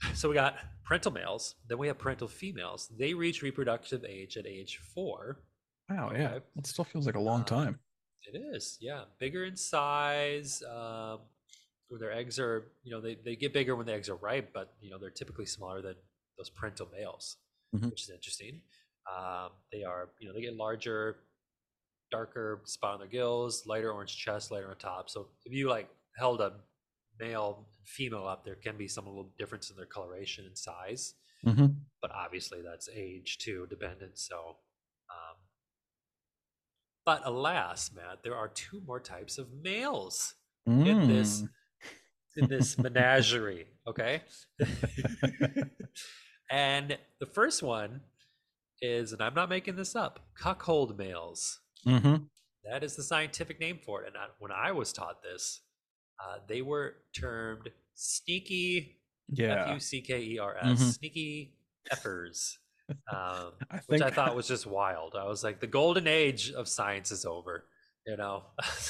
So 0.14 0.28
we 0.28 0.34
got 0.34 0.56
parental 0.84 1.10
males, 1.10 1.56
then 1.66 1.76
we 1.78 1.88
have 1.88 1.98
parental 1.98 2.28
females. 2.28 2.86
They 2.88 3.14
reach 3.14 3.42
reproductive 3.42 4.04
age 4.04 4.36
at 4.36 4.46
age 4.46 4.78
four. 4.94 5.42
Wow, 5.88 6.12
yeah. 6.12 6.38
That 6.54 6.66
still 6.66 6.84
feels 6.84 7.06
like 7.06 7.14
a 7.14 7.20
long 7.20 7.44
Um, 7.44 7.44
time. 7.44 7.80
It 8.26 8.36
is, 8.54 8.78
yeah, 8.80 9.06
bigger 9.18 9.44
in 9.46 9.56
size. 9.56 10.62
Um, 10.62 11.22
where 11.88 12.00
their 12.00 12.12
eggs 12.12 12.38
are, 12.38 12.72
you 12.84 12.90
know, 12.92 13.00
they, 13.00 13.14
they 13.16 13.36
get 13.36 13.52
bigger 13.54 13.76
when 13.76 13.86
the 13.86 13.94
eggs 13.94 14.08
are 14.10 14.16
ripe, 14.16 14.52
but 14.52 14.76
you 14.80 14.90
know 14.90 14.98
they're 14.98 15.10
typically 15.10 15.46
smaller 15.46 15.82
than 15.82 15.96
those 16.38 16.50
parental 16.50 16.88
males, 16.88 17.38
Mhm. 17.72 17.90
which 17.90 18.02
is 18.02 18.10
interesting. 18.10 18.62
Um, 19.10 19.52
they 19.72 19.84
are, 19.84 20.10
you 20.20 20.28
know, 20.28 20.34
they 20.34 20.42
get 20.42 20.54
larger, 20.56 21.24
darker 22.10 22.62
spot 22.64 22.94
on 22.94 23.00
their 23.00 23.08
gills, 23.08 23.66
lighter 23.66 23.92
orange 23.92 24.16
chest, 24.16 24.50
lighter 24.50 24.70
on 24.70 24.76
top. 24.78 25.10
So 25.10 25.30
if 25.44 25.52
you 25.52 25.68
like 25.68 25.90
held 26.16 26.40
a 26.40 26.60
male 27.18 27.66
and 27.68 27.86
female 27.86 28.26
up, 28.26 28.44
there 28.44 28.56
can 28.56 28.76
be 28.78 28.88
some 28.88 29.06
little 29.06 29.32
difference 29.38 29.70
in 29.70 29.76
their 29.76 29.86
coloration 29.86 30.46
and 30.46 30.56
size 30.56 31.14
hmm 31.44 31.88
but 32.02 32.10
obviously 32.12 32.62
that's 32.62 32.88
age 32.88 33.38
too 33.38 33.66
dependent 33.68 34.18
so 34.18 34.58
but 37.08 37.22
alas 37.24 37.90
matt 37.96 38.18
there 38.22 38.36
are 38.36 38.48
two 38.48 38.82
more 38.86 39.00
types 39.00 39.38
of 39.38 39.46
males 39.64 40.34
in 40.66 41.08
this 41.08 41.40
Mm. 41.40 41.48
in 42.36 42.48
this 42.48 42.76
menagerie 42.76 43.66
okay 43.86 44.20
and 46.50 46.98
the 47.18 47.26
first 47.26 47.62
one 47.62 48.02
is 48.82 49.12
and 49.12 49.22
i'm 49.22 49.32
not 49.34 49.48
making 49.48 49.76
this 49.76 49.96
up 49.96 50.20
cuckold 50.38 50.98
males 50.98 51.60
hmm 51.84 52.16
that 52.70 52.84
is 52.84 52.94
the 52.96 53.02
scientific 53.02 53.58
name 53.58 53.78
for 53.86 54.02
it 54.02 54.08
and 54.08 54.16
I, 54.18 54.26
when 54.38 54.52
i 54.52 54.70
was 54.72 54.92
taught 54.92 55.22
this 55.22 55.62
uh, 56.22 56.38
they 56.46 56.60
were 56.60 56.96
termed 57.18 57.70
sneaky 57.94 59.00
Yeah. 59.30 59.64
F 59.66 59.74
U 59.74 59.80
C 59.80 60.00
K 60.02 60.20
E 60.20 60.38
R 60.38 60.56
S, 60.58 60.66
Mhm. 60.80 60.98
sneaky 60.98 61.54
effers, 61.94 62.56
um, 63.12 63.52
I 63.70 63.80
which 63.86 64.02
I 64.02 64.10
thought 64.10 64.34
was 64.36 64.48
just 64.48 64.66
wild. 64.66 65.14
I 65.18 65.24
was 65.24 65.42
like, 65.44 65.60
the 65.60 65.66
golden 65.66 66.06
age 66.06 66.50
of 66.52 66.68
science 66.68 67.10
is 67.12 67.24
over. 67.24 67.64
You 68.06 68.16
know, 68.16 68.44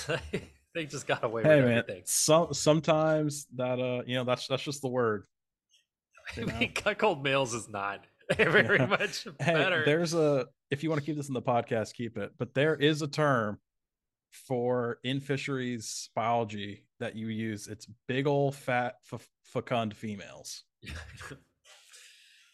they 0.74 0.86
just 0.86 1.06
got 1.06 1.24
away 1.24 1.42
Hey 1.42 1.56
with 1.56 1.64
man, 1.64 1.78
everything. 1.78 2.02
some 2.06 2.54
sometimes 2.54 3.46
that 3.56 3.80
uh 3.80 4.02
you 4.06 4.14
know 4.16 4.24
that's 4.24 4.46
that's 4.46 4.62
just 4.62 4.80
the 4.82 4.88
word. 4.88 5.24
I 6.36 6.40
you 6.40 6.46
know? 6.48 6.58
mean, 6.58 6.72
cuckold 6.72 7.22
males 7.24 7.54
is 7.54 7.68
not 7.68 8.04
very 8.36 8.78
Yeah. 8.78 8.86
much 8.86 9.26
Hey, 9.40 9.54
better. 9.54 9.84
there's 9.84 10.14
a 10.14 10.46
if 10.70 10.82
you 10.84 10.90
want 10.90 11.00
to 11.00 11.06
keep 11.06 11.16
this 11.16 11.28
in 11.28 11.34
the 11.34 11.42
podcast, 11.42 11.94
keep 11.94 12.16
it. 12.18 12.32
But 12.38 12.54
there 12.54 12.76
is 12.76 13.02
a 13.02 13.08
term 13.08 13.58
for 14.30 14.98
in 15.04 15.18
fisheries 15.20 16.10
biology 16.14 16.84
that 17.00 17.16
you 17.16 17.28
use. 17.28 17.66
It's 17.66 17.86
big 18.06 18.26
old 18.26 18.54
fat 18.54 18.96
f- 19.12 19.26
fecund 19.42 19.96
females. 19.96 20.64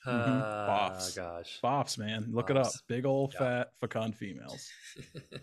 Ah, 0.06 0.90
Boffs. 0.92 1.16
gosh. 1.16 1.60
Boffs, 1.62 1.98
man, 1.98 2.26
look 2.30 2.50
it 2.50 2.56
up. 2.56 2.72
Big 2.88 3.04
old 3.06 3.32
Yeah. 3.34 3.38
fat 3.38 3.72
fecund 3.80 4.16
females. 4.16 4.68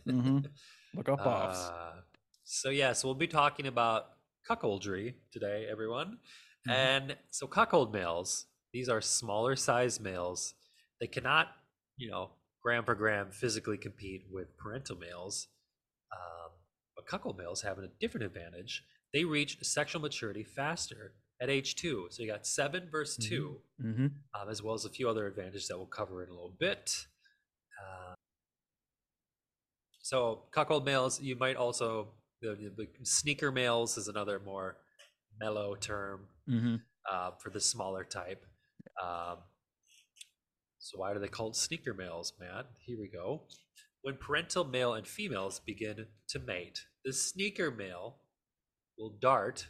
Mhm. 0.08 0.46
Look 0.94 1.08
up 1.08 1.20
boffs. 1.20 1.70
Uh, 1.72 2.02
so 2.44 2.70
yeah, 2.70 2.92
so 2.92 3.08
we'll 3.08 3.16
be 3.16 3.28
talking 3.28 3.66
about 3.66 4.18
cuckoldry 4.50 5.14
today, 5.32 5.66
everyone. 5.72 6.20
Mhm. 6.68 6.72
And 6.74 7.18
so 7.30 7.48
cuckold 7.48 7.94
males, 7.94 8.46
these 8.74 8.90
are 8.90 9.00
smaller 9.00 9.56
size 9.56 10.00
males. 10.02 10.54
They 11.00 11.08
cannot, 11.08 11.48
you 11.96 12.10
know, 12.12 12.32
gram 12.62 12.84
for 12.84 12.94
gram 12.94 13.32
physically 13.32 13.78
compete 13.78 14.26
with 14.30 14.58
parental 14.58 14.98
males. 14.98 15.48
Um, 16.12 16.52
but 16.96 17.06
cuckold 17.08 17.38
males 17.38 17.62
have 17.62 17.80
a 17.80 17.88
different 18.02 18.26
advantage. 18.26 18.84
They 19.14 19.24
reach 19.24 19.64
sexual 19.64 20.02
maturity 20.02 20.44
faster 20.44 21.16
at 21.42 21.50
age 21.50 21.76
two. 21.76 22.08
So 22.12 22.22
you 22.24 22.30
got 22.32 22.46
seven 22.46 22.88
versus 22.92 23.26
Mhm. 23.26 23.30
2 23.30 23.62
hmm 23.80 24.08
um, 24.34 24.50
as 24.50 24.62
well 24.64 24.74
as 24.76 24.86
a 24.86 24.90
few 24.90 25.10
other 25.10 25.28
advantages 25.28 25.68
that 25.68 25.78
we'll 25.78 25.88
cover 25.88 26.24
in 26.24 26.30
a 26.30 26.34
little 26.34 26.56
bit. 26.60 27.08
Uh, 27.82 28.14
so 30.02 30.44
cuckold 30.52 30.86
males, 30.86 31.20
you 31.22 31.36
might 31.36 31.56
also 31.56 32.14
the, 32.42 32.72
the 32.76 32.88
sneaker 33.04 33.52
males 33.52 33.98
is 33.98 34.08
another 34.08 34.40
more 34.40 34.78
mellow 35.40 35.76
term 35.76 36.28
hmm 36.48 36.76
uh, 37.12 37.32
for 37.40 37.50
the 37.50 37.60
smaller 37.60 38.04
type. 38.04 38.46
Um, 39.02 39.38
so 40.80 40.98
why 41.00 41.12
are 41.12 41.20
they 41.20 41.28
called 41.28 41.56
sneaker 41.56 41.94
males, 41.94 42.34
Matt? 42.40 42.68
Here 42.86 42.98
we 43.00 43.08
go. 43.08 43.44
When 44.04 44.18
parental 44.18 44.64
male 44.64 44.94
and 44.94 45.08
females 45.08 45.60
begin 45.60 46.08
to 46.30 46.40
mate, 46.40 46.86
the 47.06 47.14
sneaker 47.14 47.70
male 47.72 48.18
will 48.98 49.16
dart, 49.20 49.68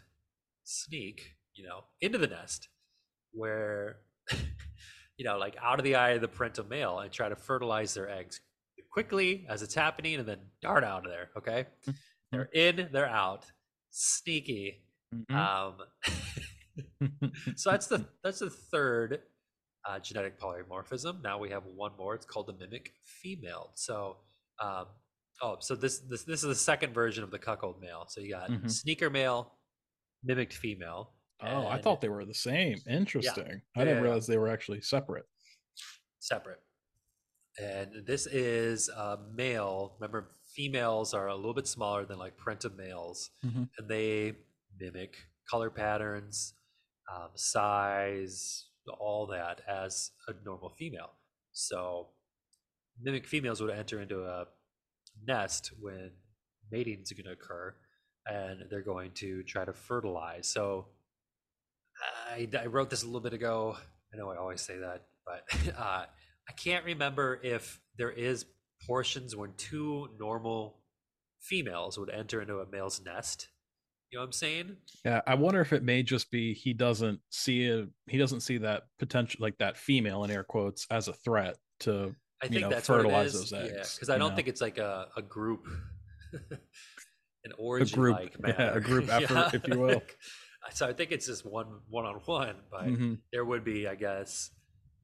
sneak, 0.64 1.36
you 1.56 1.66
know, 1.66 1.84
into 2.02 2.18
the 2.18 2.28
nest, 2.28 2.70
where, 3.34 3.98
you 5.18 5.26
know, 5.26 5.38
like 5.38 5.56
out 5.62 5.80
of 5.80 5.84
the 5.86 5.96
eye 5.96 6.12
of 6.12 6.22
the 6.22 6.28
parental 6.28 6.66
male 6.66 7.00
and 7.00 7.12
try 7.12 7.30
to 7.30 7.36
fertilize 7.36 7.94
their 7.94 8.10
eggs 8.10 8.40
quickly 8.92 9.46
as 9.50 9.62
it's 9.62 9.74
happening, 9.76 10.16
and 10.16 10.28
then 10.28 10.40
dart 10.62 10.84
out 10.84 11.06
of 11.06 11.12
there. 11.12 11.30
Okay, 11.38 11.66
they're 12.32 12.50
in, 12.54 12.90
they're 12.92 13.08
out, 13.10 13.46
sneaky. 13.92 14.86
Mhm. 15.30 15.36
Um, 15.36 15.76
so 17.56 17.72
that's 17.72 17.88
the 17.88 18.06
that's 18.24 18.40
the 18.40 18.50
third 18.50 19.20
uh, 19.88 20.00
genetic 20.00 20.40
polymorphism. 20.40 21.22
Now 21.22 21.38
we 21.40 21.50
have 21.50 21.64
one 21.66 21.92
more. 21.98 22.16
It's 22.16 22.26
called 22.26 22.48
the 22.48 22.54
mimic 22.54 22.94
female. 23.04 23.72
So, 23.76 24.18
um, 24.62 24.86
oh, 25.42 25.58
so 25.60 25.76
this 25.76 26.00
this 26.00 26.24
this 26.24 26.44
is 26.44 26.48
the 26.50 26.56
second 26.56 26.94
version 26.94 27.24
of 27.24 27.32
the 27.32 27.40
cuckold 27.40 27.82
male. 27.82 28.06
So 28.08 28.22
you 28.22 28.32
got 28.32 28.50
Mhm. 28.50 28.70
sneaker 28.70 29.10
male, 29.10 29.54
mimicked 30.24 30.54
female. 30.54 31.14
Oh, 31.42 31.68
I 31.68 31.82
thought 31.82 32.02
they 32.02 32.10
were 32.10 32.26
the 32.26 32.34
same. 32.34 32.78
Interesting. 32.88 33.62
I 33.76 33.84
didn't 33.84 33.98
yeah, 33.98 34.02
realize 34.04 34.28
they 34.28 34.38
were 34.38 34.50
actually 34.50 34.82
separate. 34.82 35.26
separate. 36.20 36.60
And 37.60 38.06
this 38.06 38.28
is 38.28 38.90
uh, 38.90 39.18
male. 39.36 39.96
Remember, 40.00 40.32
females 40.56 41.14
are 41.14 41.28
a 41.28 41.36
little 41.36 41.54
bit 41.54 41.68
smaller 41.68 42.06
than 42.06 42.18
like 42.18 42.38
parental 42.38 42.72
males, 42.72 43.30
Mhm. 43.46 43.70
and 43.78 43.88
they 43.90 44.38
mimic 44.80 45.18
color 45.50 45.70
patterns, 45.70 46.54
um, 47.14 47.30
size, 47.36 48.68
all 49.00 49.28
that 49.28 49.62
as 49.68 50.12
a 50.28 50.34
normal 50.46 50.70
female. 50.70 51.12
So, 51.52 52.10
mimic 53.00 53.28
females 53.28 53.62
would 53.62 53.70
enter 53.72 54.00
into 54.02 54.24
a 54.26 54.48
nest 55.26 55.72
when 55.80 56.12
mating 56.72 57.02
is 57.02 57.12
going 57.12 57.26
to 57.26 57.32
occur, 57.34 57.76
and 58.26 58.70
they're 58.70 58.82
going 58.82 59.12
to 59.16 59.44
try 59.44 59.66
to 59.66 59.74
fertilize. 59.74 60.48
So, 60.48 60.88
I, 62.32 62.48
I 62.60 62.66
wrote 62.68 62.90
this 62.90 63.04
a 63.04 63.06
little 63.06 63.22
bit 63.22 63.34
ago. 63.34 63.78
I 64.14 64.18
know 64.18 64.30
I 64.30 64.38
always 64.38 64.62
say 64.62 64.78
that, 64.78 65.04
but 65.26 65.76
uh, 65.78 66.06
I 66.50 66.52
can't 66.58 66.86
remember 66.86 67.40
if 67.44 67.80
there 67.98 68.12
is 68.12 68.46
portions 68.86 69.36
when 69.36 69.54
two 69.58 70.10
normal 70.20 70.80
females 71.40 71.98
would 71.98 72.10
enter 72.10 72.42
into 72.42 72.60
a 72.60 72.66
male's 72.70 73.02
nest. 73.04 73.48
You 74.12 74.18
know 74.18 74.24
what 74.24 74.28
I'm 74.28 74.32
saying? 74.34 74.78
Yeah, 75.06 75.22
I 75.26 75.36
wonder 75.36 75.62
if 75.62 75.72
it 75.72 75.84
may 75.84 76.04
just 76.04 76.30
be 76.32 76.54
he 76.54 76.74
doesn't 76.74 77.22
see 77.30 77.70
a 77.70 77.88
he 78.08 78.18
doesn't 78.18 78.42
see 78.42 78.58
that 78.58 78.84
potential 79.00 79.40
like 79.42 79.58
that 79.60 79.78
female 79.78 80.26
in 80.26 80.32
air 80.32 80.44
quotes 80.44 80.86
as 80.92 81.08
a 81.08 81.14
threat 81.14 81.56
to 81.82 82.14
I 82.44 82.48
You 82.48 82.52
think 82.54 82.62
know, 82.64 82.70
that's 82.70 82.90
what 82.90 83.00
it 83.00 83.04
fertilize 83.04 83.34
those 83.34 83.52
Yeah, 83.54 83.60
eggs, 83.60 83.96
because 83.96 84.10
I 84.10 84.18
don't 84.18 84.32
know? 84.32 84.36
think 84.36 84.48
it's 84.48 84.62
like 84.62 84.80
a, 84.80 85.08
a 85.16 85.22
group, 85.22 85.66
an 86.34 87.52
a 87.52 87.56
origin 87.58 88.00
group 88.00 88.18
like 88.18 88.36
yeah, 88.46 88.74
a 88.74 88.80
group 88.82 89.10
effort, 89.12 89.54
if 89.54 89.68
you 89.68 89.80
will. 89.80 90.04
So 90.72 90.88
I 90.88 90.94
think 90.94 91.12
it's 91.12 91.26
just 91.26 91.46
one 91.46 91.82
one 91.90 92.06
on 92.06 92.16
one, 92.26 92.56
but 92.70 92.86
Mhm. 92.88 93.20
there 93.32 93.44
would 93.46 93.64
be, 93.64 93.88
I 93.88 93.96
guess, 93.96 94.52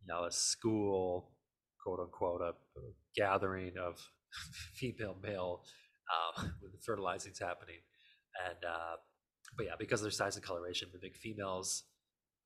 you 0.01 0.07
know, 0.07 0.25
a 0.25 0.31
school, 0.31 1.31
quote 1.83 1.99
unquote, 1.99 2.41
a, 2.41 2.49
a 2.79 2.93
gathering 3.15 3.77
of 3.77 3.99
female 4.75 5.15
male 5.21 5.63
um, 6.13 6.53
when 6.61 6.71
the 6.71 6.77
fertilizing's 6.85 7.39
happening, 7.39 7.81
and 8.47 8.63
uh, 8.65 8.97
but 9.55 9.65
yeah, 9.65 9.75
because 9.79 10.01
of 10.01 10.03
their 10.05 10.11
size 10.11 10.35
and 10.35 10.45
coloration, 10.45 10.89
the 10.93 10.99
big 10.99 11.15
females, 11.17 11.83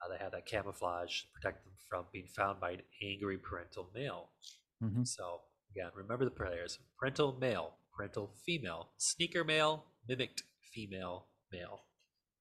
uh, 0.03 0.09
they 0.09 0.17
have 0.23 0.31
that 0.31 0.45
camouflage 0.45 1.21
to 1.21 1.27
protect 1.33 1.63
them 1.65 1.73
from 1.89 2.05
being 2.13 2.27
found 2.27 2.59
by 2.59 2.71
an 2.71 2.81
angry 3.03 3.37
parental 3.37 3.89
male. 3.93 4.29
Mhm. 4.81 5.05
So 5.05 5.41
again, 5.75 5.91
remember 5.95 6.25
the 6.25 6.31
players: 6.31 6.79
parental 6.97 7.37
male, 7.39 7.77
parental 7.95 8.33
female, 8.45 8.93
sneaker 8.97 9.43
male, 9.43 9.85
mimicked 10.07 10.43
female, 10.73 11.27
male. 11.51 11.81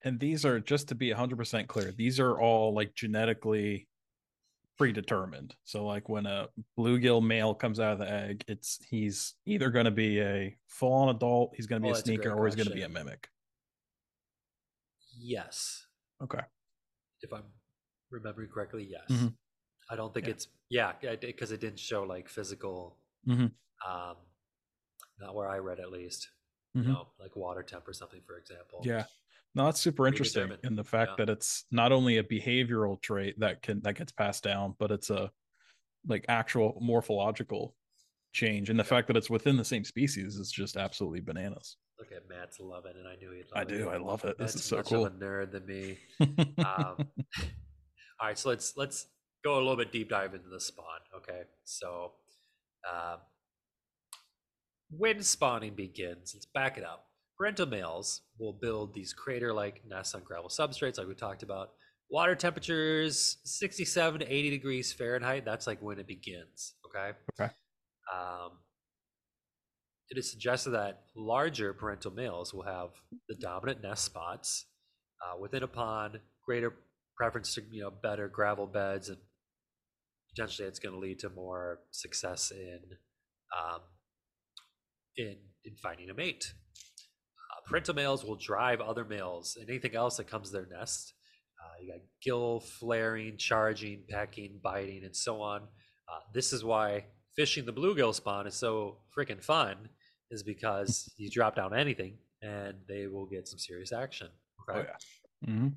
And 0.02 0.18
these 0.18 0.44
are 0.44 0.60
just 0.60 0.88
to 0.88 0.94
be 0.94 1.10
100% 1.10 1.66
clear, 1.68 1.92
these 1.92 2.18
are 2.20 2.40
all 2.40 2.72
like 2.74 2.94
genetically 2.94 3.88
predetermined. 4.78 5.54
So 5.64 5.84
like 5.84 6.08
when 6.08 6.24
a 6.26 6.48
bluegill 6.78 7.22
male 7.26 7.54
comes 7.54 7.78
out 7.80 7.92
of 7.92 7.98
the 7.98 8.10
egg, 8.10 8.44
it's 8.48 8.78
he's 8.88 9.34
either 9.46 9.70
going 9.70 9.84
to 9.84 9.90
be 9.90 10.20
a 10.20 10.56
full-on 10.68 11.14
adult, 11.14 11.54
he's 11.54 11.66
going 11.66 11.82
to 11.82 11.86
be 11.86 11.90
Oh, 11.90 11.92
a 11.92 11.94
that's 11.94 12.02
a 12.02 12.06
sneaker 12.06 12.32
or 12.32 12.46
he's 12.46 12.56
going 12.56 12.68
to 12.68 12.74
be 12.74 12.82
a 12.82 12.88
mimic. 12.88 13.28
Yes, 15.18 15.86
Okay. 16.22 16.40
if 17.22 17.32
I'm 17.32 17.44
remembering 18.10 18.48
correctly, 18.48 18.84
yes. 18.84 19.06
Mhm. 19.08 19.36
I 19.90 19.96
don't 19.96 20.14
think 20.14 20.26
Yeah. 20.26 20.32
it's 20.32 20.48
yeah, 20.68 20.92
because 21.20 21.50
it 21.50 21.60
didn't 21.60 21.80
show 21.80 22.04
like 22.04 22.28
physical. 22.28 22.96
Mhm. 23.26 23.52
Um, 23.86 24.16
not 25.18 25.34
where 25.34 25.48
I 25.48 25.58
read 25.58 25.80
at 25.80 25.90
least. 25.90 26.30
Mhm. 26.76 26.84
You 26.84 26.92
know, 26.92 27.12
like 27.18 27.34
water 27.36 27.62
temp 27.64 27.88
or 27.88 27.92
something, 27.92 28.22
for 28.22 28.38
example. 28.38 28.82
Yeah. 28.84 29.06
No, 29.54 29.64
that's 29.64 29.80
super 29.80 30.06
interesting. 30.06 30.52
And 30.62 30.78
the 30.78 30.84
fact 30.84 31.12
yeah. 31.12 31.24
that 31.24 31.32
it's 31.32 31.64
not 31.70 31.90
only 31.90 32.18
a 32.18 32.22
behavioral 32.22 33.00
trait 33.00 33.38
that 33.40 33.62
can 33.62 33.80
that 33.82 33.94
gets 33.94 34.12
passed 34.12 34.44
down, 34.44 34.74
but 34.78 34.90
it's 34.90 35.10
a 35.10 35.30
like 36.06 36.24
actual 36.28 36.78
morphological 36.80 37.74
change. 38.32 38.70
And 38.70 38.78
the 38.78 38.84
fact 38.84 39.08
that 39.08 39.16
it's 39.16 39.28
within 39.28 39.56
the 39.56 39.64
same 39.64 39.84
species 39.84 40.36
is 40.36 40.50
just 40.50 40.76
absolutely 40.76 41.20
bananas. 41.20 41.76
Look 41.98 42.12
at 42.12 42.28
Matt's 42.28 42.60
loving 42.60 42.92
it. 42.92 43.06
I 43.06 43.16
knew 43.16 43.32
he'd 43.32 43.46
love 43.52 43.56
I 43.56 43.62
it. 43.62 43.68
do. 43.68 43.88
I 43.90 43.96
love 43.98 44.24
it. 44.24 44.38
This 44.38 44.54
is 44.54 44.64
so 44.64 44.82
cool. 44.82 45.06
of 45.06 45.14
a 45.14 45.16
nerd 45.16 45.52
than 45.52 45.66
me. 45.66 45.98
um, 46.20 46.26
all 48.18 48.28
right, 48.28 48.38
so 48.38 48.48
let's 48.48 48.74
let's 48.76 49.06
go 49.44 49.56
a 49.56 49.60
little 49.60 49.76
bit 49.76 49.92
deep 49.92 50.08
dive 50.08 50.34
into 50.34 50.48
the 50.48 50.60
spawn. 50.60 51.00
Okay, 51.16 51.42
so 51.64 52.12
um, 52.90 53.18
when 54.90 55.22
spawning 55.22 55.74
begins, 55.74 56.32
let's 56.34 56.46
back 56.46 56.78
it 56.78 56.84
up. 56.84 57.09
Parental 57.40 57.64
males 57.64 58.20
will 58.38 58.52
build 58.52 58.92
these 58.92 59.14
crater-like 59.14 59.80
nests 59.88 60.14
on 60.14 60.22
gravel 60.22 60.50
substrates, 60.50 60.98
like 60.98 61.08
we 61.08 61.14
talked 61.14 61.42
about. 61.42 61.70
Water 62.10 62.34
temperatures 62.34 63.38
67 63.44 64.20
to 64.20 64.30
80 64.30 64.50
degrees 64.50 64.92
Fahrenheit. 64.92 65.46
That's 65.46 65.66
like 65.66 65.80
when 65.80 65.98
it 65.98 66.06
begins. 66.06 66.74
Okay. 66.84 67.16
Okay. 67.32 67.50
Um, 68.14 68.58
it 70.10 70.18
is 70.18 70.30
suggested 70.30 70.72
that 70.72 71.04
larger 71.16 71.72
parental 71.72 72.10
males 72.10 72.52
will 72.52 72.64
have 72.64 72.90
the 73.26 73.36
dominant 73.36 73.82
nest 73.82 74.04
spots 74.04 74.66
uh, 75.24 75.38
within 75.40 75.62
a 75.62 75.68
pond, 75.68 76.18
greater 76.44 76.74
preference 77.16 77.54
to 77.54 77.62
you 77.70 77.80
know 77.80 77.90
better 77.90 78.28
gravel 78.28 78.66
beds, 78.66 79.08
and 79.08 79.16
potentially 80.34 80.68
it's 80.68 80.78
going 80.78 80.94
to 80.94 81.00
lead 81.00 81.20
to 81.20 81.30
more 81.30 81.78
success 81.90 82.50
in 82.50 82.80
um, 83.58 83.80
in 85.16 85.36
in 85.64 85.76
finding 85.82 86.10
a 86.10 86.14
mate. 86.14 86.52
Parental 87.70 87.94
males 87.94 88.24
will 88.24 88.34
drive 88.34 88.80
other 88.80 89.04
males 89.04 89.56
and 89.58 89.68
anything 89.70 89.94
else 89.94 90.16
that 90.16 90.26
comes 90.26 90.48
to 90.50 90.56
their 90.56 90.66
nest. 90.66 91.14
Uh, 91.62 91.80
you 91.80 91.92
got 91.92 92.00
gill 92.20 92.58
flaring, 92.60 93.36
charging, 93.36 94.02
pecking, 94.08 94.58
biting, 94.60 95.04
and 95.04 95.14
so 95.14 95.40
on. 95.40 95.62
Uh, 96.08 96.18
this 96.34 96.52
is 96.52 96.64
why 96.64 97.04
fishing 97.36 97.64
the 97.64 97.72
bluegill 97.72 98.12
spawn 98.12 98.48
is 98.48 98.54
so 98.54 98.98
freaking 99.16 99.40
fun, 99.42 99.88
is 100.32 100.42
because 100.42 101.12
you 101.16 101.30
drop 101.30 101.54
down 101.54 101.72
anything 101.72 102.18
and 102.42 102.74
they 102.88 103.06
will 103.06 103.26
get 103.26 103.46
some 103.46 103.58
serious 103.58 103.92
action. 103.92 104.28
Oh 104.68 104.72
Okay. 104.72 104.88
yeah. 104.88 105.48
hmm 105.54 105.66
Um, 105.66 105.72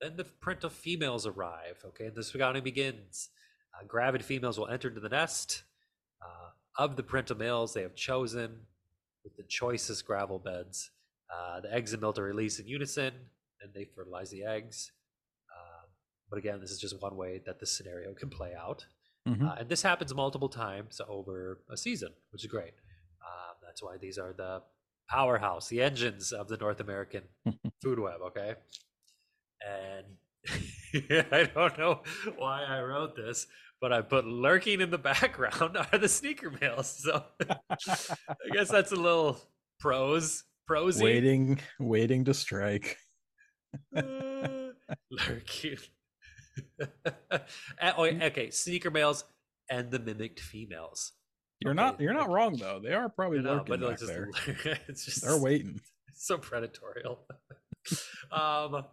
then 0.00 0.16
the 0.16 0.24
parental 0.24 0.70
females 0.70 1.26
arrive. 1.26 1.76
Okay, 1.84 2.06
and 2.06 2.16
the 2.16 2.24
spaghetti 2.24 2.60
begins. 2.60 3.28
Uh, 3.72 3.84
gravid 3.86 4.24
females 4.24 4.58
will 4.58 4.68
enter 4.68 4.88
into 4.88 5.00
the 5.00 5.08
nest. 5.08 5.62
Uh, 6.20 6.50
of 6.76 6.96
the 6.96 7.02
parental 7.04 7.36
males 7.36 7.72
they 7.72 7.82
have 7.82 7.94
chosen, 7.94 8.66
with 9.24 9.36
the 9.36 9.42
choicest 9.44 10.06
gravel 10.06 10.38
beds, 10.38 10.90
uh, 11.34 11.60
the 11.60 11.72
eggs 11.72 11.92
and 11.92 12.02
milt 12.02 12.18
are 12.18 12.24
released 12.24 12.60
in 12.60 12.66
unison, 12.68 13.12
and 13.62 13.72
they 13.74 13.84
fertilize 13.84 14.30
the 14.30 14.44
eggs. 14.44 14.92
Um, 15.56 15.88
but 16.30 16.38
again, 16.38 16.60
this 16.60 16.70
is 16.70 16.78
just 16.80 17.00
one 17.00 17.16
way 17.16 17.40
that 17.46 17.60
the 17.60 17.66
scenario 17.66 18.14
can 18.14 18.28
play 18.30 18.54
out. 18.54 18.84
hmm 19.26 19.46
Uh, 19.46 19.54
and 19.58 19.68
this 19.68 19.82
happens 19.82 20.14
multiple 20.14 20.48
times 20.48 21.00
over 21.08 21.60
a 21.70 21.76
season, 21.76 22.12
which 22.30 22.44
is 22.44 22.50
great. 22.50 22.74
Um, 23.24 23.56
that's 23.62 23.82
why 23.82 23.96
these 23.98 24.18
are 24.18 24.32
the 24.34 24.62
powerhouse, 25.08 25.68
the 25.68 25.82
engines 25.82 26.32
of 26.32 26.48
the 26.48 26.56
North 26.56 26.80
American 26.80 27.22
food 27.82 27.98
web. 27.98 28.20
Okay, 28.26 28.54
and 29.66 30.06
I 31.32 31.44
don't 31.54 31.78
know 31.78 32.02
why 32.36 32.64
I 32.64 32.80
wrote 32.82 33.16
this, 33.16 33.46
but 33.84 33.92
I 33.92 34.00
put 34.00 34.24
lurking 34.24 34.80
in 34.80 34.88
the 34.90 34.96
background 35.12 35.76
are 35.76 35.98
the 35.98 36.08
sneaker 36.08 36.50
males. 36.58 37.02
So 37.04 37.22
I 37.38 38.48
guess 38.50 38.70
that's 38.70 38.92
a 38.92 38.96
little 38.96 39.38
prose, 39.78 40.42
prosy. 40.66 41.04
waiting, 41.04 41.60
waiting 41.78 42.24
to 42.24 42.32
strike. 42.32 42.96
Uh, 43.94 44.70
lurking. 45.10 45.76
Oh, 47.82 48.04
okay, 48.06 48.48
sneaker 48.50 48.90
males 48.90 49.24
and 49.68 49.90
the 49.90 49.98
mimicked 49.98 50.40
females. 50.40 51.12
You're 51.60 51.74
not. 51.74 52.00
You're 52.00 52.14
not 52.14 52.30
wrong 52.30 52.56
though. 52.56 52.80
They 52.82 52.94
are 52.94 53.10
probably 53.10 53.38
You 53.38 53.42
know, 53.44 53.52
lurking 53.56 53.66
but 53.68 53.80
back 53.80 53.98
just, 53.98 54.06
there. 54.06 54.30
it's 54.88 55.04
just 55.04 55.24
They're 55.24 55.36
waiting. 55.36 55.78
so 56.14 56.38
predatorial. 56.38 57.18
um, 58.32 58.86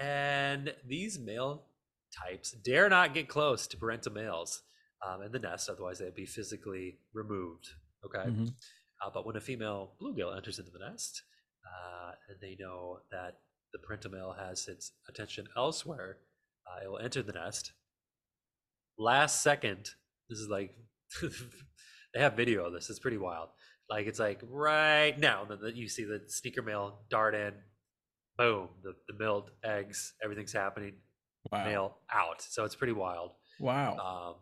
and 0.00 0.72
these 0.86 1.18
male 1.18 1.66
types 2.14 2.52
dare 2.52 2.88
not 2.88 3.14
get 3.14 3.28
close 3.28 3.66
to 3.68 3.76
parental 3.76 4.12
males 4.12 4.62
um, 5.06 5.22
in 5.22 5.32
the 5.32 5.38
nest, 5.38 5.68
otherwise 5.68 5.98
they'd 5.98 6.14
be 6.14 6.26
physically 6.26 6.98
removed. 7.12 7.68
Okay. 8.04 8.30
Mhm. 8.30 8.54
Uh, 9.02 9.10
but 9.12 9.26
when 9.26 9.36
a 9.36 9.40
female 9.40 9.96
bluegill 10.00 10.34
enters 10.36 10.58
into 10.58 10.70
the 10.70 10.78
nest, 10.78 11.22
uh, 11.66 12.12
and 12.28 12.38
they 12.40 12.56
know 12.58 13.00
that 13.10 13.40
the 13.72 13.78
parental 13.78 14.10
male 14.10 14.32
has 14.38 14.68
its 14.68 14.92
attention 15.08 15.46
elsewhere, 15.56 16.18
uh, 16.66 16.84
it 16.84 16.88
will 16.88 16.98
enter 16.98 17.22
the 17.22 17.32
nest. 17.32 17.72
Last 18.98 19.42
second, 19.42 19.90
this 20.28 20.38
is 20.38 20.48
like 20.48 20.76
they 22.14 22.20
have 22.20 22.34
video 22.34 22.64
of 22.66 22.72
this. 22.72 22.88
It's 22.88 22.98
pretty 23.00 23.18
wild. 23.18 23.48
Like 23.90 24.06
it's 24.06 24.20
like 24.20 24.40
right 24.48 25.18
now, 25.18 25.44
that 25.44 25.76
you 25.76 25.88
see 25.88 26.04
the 26.04 26.22
sneaker 26.28 26.62
male 26.62 27.00
dart 27.10 27.34
in, 27.34 27.52
boom, 28.38 28.68
the 28.82 28.94
the 29.08 29.18
milled 29.18 29.50
eggs, 29.62 30.14
everything's 30.22 30.52
happening, 30.52 30.94
Wow. 31.52 31.64
male 31.64 31.98
out. 32.12 32.42
So 32.42 32.64
it's 32.64 32.74
pretty 32.74 32.92
wild. 32.94 33.32
Wow. 33.60 33.96
Um, 33.98 34.34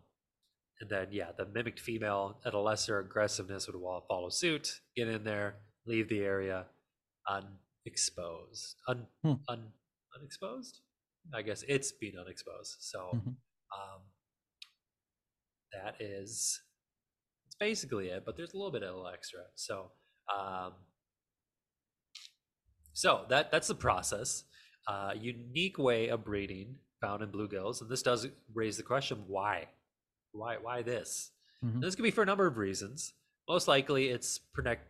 and 0.81 0.91
then, 0.91 1.09
yeah, 1.11 1.31
the 1.37 1.47
mimicked 1.47 1.81
female 1.81 2.41
at 2.45 2.55
a 2.55 2.59
lesser 2.59 2.99
aggressiveness 2.99 3.67
would 3.69 3.77
follow 4.09 4.29
suit, 4.31 4.81
get 4.97 5.09
in 5.09 5.25
there, 5.25 5.57
leave 5.87 6.09
the 6.09 6.21
area 6.21 6.67
unexposed. 7.29 8.77
Un, 8.89 9.07
Hmm. 9.23 9.35
un, 9.49 9.73
unexposed? 10.17 10.81
I 11.35 11.43
guess 11.43 11.63
it's 11.69 11.93
being 11.93 12.17
unexposed. 12.19 12.77
So 12.81 13.11
Mhm. 13.15 13.37
um, 13.77 14.01
that 15.73 16.01
is, 16.01 16.61
it's 17.47 17.55
basically 17.57 18.09
it, 18.09 18.25
but 18.25 18.37
there's 18.37 18.53
a 18.55 18.57
little 18.57 18.73
bit 18.73 18.83
of 18.83 18.89
a 18.91 18.93
little 18.97 19.09
extra. 19.09 19.41
So, 19.55 19.93
um, 20.35 20.75
so 22.93 23.25
that 23.29 23.51
that's 23.51 23.69
the 23.69 23.75
process. 23.75 24.45
Uh, 24.87 25.15
unique 25.17 25.79
way 25.79 26.09
of 26.09 26.25
breeding 26.25 26.81
found 27.03 27.23
in 27.23 27.31
bluegills, 27.31 27.83
and 27.83 27.91
this 27.91 28.03
does 28.03 28.27
raise 28.55 28.79
the 28.79 28.83
question: 28.83 29.25
why, 29.27 29.69
why, 30.33 30.57
why 30.57 30.81
this? 30.83 31.31
Mhm. 31.63 31.81
This 31.83 31.95
could 31.95 32.03
be 32.05 32.11
for 32.11 32.23
a 32.23 32.27
number 32.27 32.47
of 32.47 32.57
reasons. 32.57 33.13
Most 33.49 33.69
likely, 33.69 34.09
it's 34.09 34.39
protect, 34.39 34.87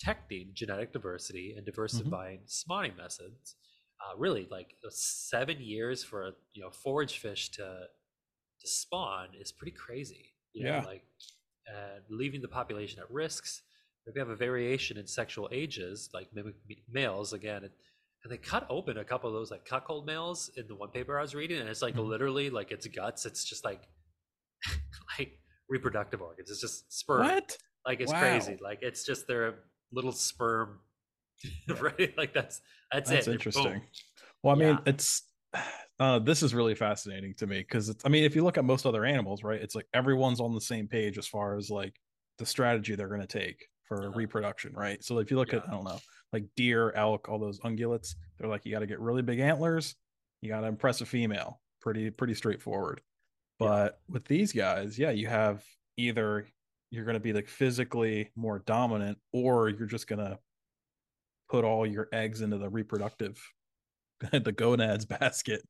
protecting 0.00 0.50
genetic 0.54 0.92
diversity 0.92 1.54
and 1.56 1.64
diversifying 1.66 2.40
spawning 2.46 2.94
methods. 2.96 3.56
Uh, 4.04 4.16
really, 4.18 4.46
like 4.50 4.76
seven 4.90 5.60
years 5.60 6.04
for 6.04 6.26
a 6.28 6.32
you 6.52 6.62
know 6.62 6.70
forage 6.70 7.18
fish 7.18 7.50
to 7.52 7.64
to 8.60 8.68
spawn 8.68 9.28
is 9.40 9.50
pretty 9.52 9.76
crazy. 9.76 10.34
You 10.52 10.64
know, 10.64 10.76
Yeah. 10.76 10.84
like 10.84 11.04
and 11.66 12.04
leaving 12.10 12.42
the 12.42 12.48
population 12.48 13.00
at 13.00 13.10
risks. 13.10 13.62
If 14.06 14.14
you 14.14 14.18
have 14.20 14.28
a 14.28 14.36
variation 14.36 14.98
in 14.98 15.06
sexual 15.06 15.48
ages, 15.50 16.10
like 16.12 16.28
mimic 16.34 16.56
males, 16.88 17.32
again, 17.32 17.70
and 18.24 18.32
they 18.32 18.38
cut 18.38 18.66
open 18.70 18.96
a 18.98 19.04
couple 19.04 19.28
of 19.28 19.34
those 19.34 19.50
like 19.50 19.64
cuckold 19.66 20.06
males 20.06 20.50
in 20.56 20.66
the 20.66 20.74
one 20.74 20.90
paper 20.90 21.18
I 21.18 21.22
was 21.22 21.34
reading, 21.34 21.60
and 21.60 21.68
it's 21.68 21.82
like 21.82 21.94
Mhm. 21.94 22.08
literally 22.08 22.50
like 22.50 22.72
its 22.72 22.86
guts. 22.86 23.26
It's 23.26 23.44
just 23.44 23.64
like 23.64 23.86
like 25.18 25.38
reproductive 25.68 26.22
organs. 26.22 26.50
It's 26.50 26.60
just 26.60 26.92
sperm. 26.92 27.24
What? 27.26 27.58
Like 27.86 28.00
it's 28.00 28.12
Wow. 28.12 28.18
crazy. 28.18 28.58
Like 28.62 28.78
it's 28.82 29.04
just 29.04 29.26
their 29.28 29.64
little 29.92 30.12
sperm, 30.12 30.80
right? 31.80 32.16
Like 32.16 32.32
that's 32.32 32.62
that's, 32.90 33.10
That's 33.10 33.26
it. 33.28 33.32
Interesting. 33.34 33.82
Well, 34.42 34.56
I 34.56 34.58
mean, 34.58 34.68
Yeah. 34.68 34.80
it's 34.86 35.22
uh, 36.00 36.18
this 36.18 36.42
is 36.42 36.54
really 36.54 36.74
fascinating 36.74 37.34
to 37.34 37.46
me 37.46 37.58
because 37.58 37.90
it's. 37.90 38.04
I 38.06 38.08
mean, 38.08 38.24
if 38.24 38.34
you 38.34 38.42
look 38.42 38.56
at 38.56 38.64
most 38.64 38.86
other 38.86 39.04
animals, 39.04 39.42
right, 39.44 39.60
it's 39.60 39.74
like 39.74 39.86
everyone's 39.92 40.40
on 40.40 40.54
the 40.54 40.60
same 40.60 40.88
page 40.88 41.18
as 41.18 41.26
far 41.28 41.56
as 41.56 41.68
like 41.70 41.94
the 42.38 42.46
strategy 42.46 42.94
they're 42.94 43.08
going 43.08 43.20
to 43.20 43.26
take 43.26 43.68
for 43.84 43.98
Uh-huh. 43.98 44.12
reproduction, 44.16 44.72
right? 44.72 45.04
So 45.04 45.18
if 45.18 45.30
you 45.30 45.36
look 45.36 45.52
at 45.52 45.62
I 45.68 45.70
don't 45.72 45.84
know, 45.84 45.98
like 46.34 46.44
deer, 46.56 46.92
elk, 46.92 47.28
all 47.28 47.38
those 47.38 47.60
ungulates, 47.60 48.14
they're 48.38 48.48
like 48.48 48.66
you 48.66 48.72
got 48.72 48.80
to 48.80 48.86
get 48.86 49.00
really 49.00 49.22
big 49.22 49.38
antlers, 49.38 49.94
you 50.42 50.50
got 50.50 50.60
to 50.60 50.66
impress 50.66 51.00
a 51.00 51.06
female. 51.06 51.60
Pretty 51.80 52.10
pretty 52.10 52.34
straightforward. 52.34 53.00
Yeah. 53.60 53.66
But 53.68 54.00
with 54.08 54.24
these 54.26 54.52
guys, 54.52 54.98
yeah, 54.98 55.10
you 55.10 55.28
have 55.28 55.64
either 55.96 56.46
you're 56.90 57.04
going 57.04 57.14
to 57.14 57.20
be 57.20 57.32
like 57.32 57.48
physically 57.48 58.30
more 58.36 58.60
dominant 58.60 59.18
or 59.32 59.68
you're 59.68 59.86
just 59.86 60.06
going 60.06 60.18
to 60.18 60.38
put 61.50 61.64
all 61.64 61.86
your 61.86 62.08
eggs 62.12 62.40
into 62.40 62.58
the 62.58 62.68
reproductive 62.68 63.40
the 64.32 64.52
gonads 64.52 65.04
basket 65.20 65.62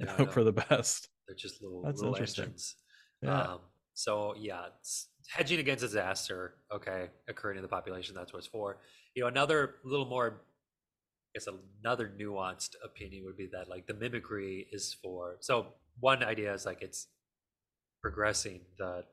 and 0.00 0.08
Yeah, 0.08 0.16
hope 0.16 0.32
for 0.32 0.44
the 0.44 0.52
best. 0.52 1.08
They're 1.26 1.36
just 1.36 1.62
little 1.62 1.82
That's 1.82 2.00
little 2.00 2.14
interesting. 2.14 2.44
engines. 2.44 2.76
Yeah. 3.22 3.40
Um, 3.42 3.58
so 3.94 4.34
yeah, 4.38 4.66
it's 4.78 5.08
hedging 5.28 5.58
against 5.58 5.80
disaster. 5.82 6.54
Okay, 6.72 7.08
occurring 7.28 7.56
in 7.56 7.62
the 7.62 7.68
population. 7.68 8.14
That's 8.14 8.32
what 8.32 8.40
it's 8.40 8.46
for. 8.46 8.78
You 9.16 9.22
know, 9.22 9.28
another 9.28 9.76
little 9.84 10.06
more, 10.06 10.42
I 11.34 11.38
guess, 11.38 11.48
another 11.82 12.08
nuanced 12.08 12.76
opinion 12.84 13.24
would 13.26 13.36
be 13.36 13.48
that 13.52 13.68
like 13.68 13.86
the 13.86 13.94
mimicry 13.94 14.68
is 14.72 14.94
for. 14.94 15.38
So 15.40 15.74
one 16.00 16.22
idea 16.24 16.54
is 16.54 16.66
like 16.66 16.82
it's 16.82 17.08
progressing 18.02 18.62
the 18.78 19.04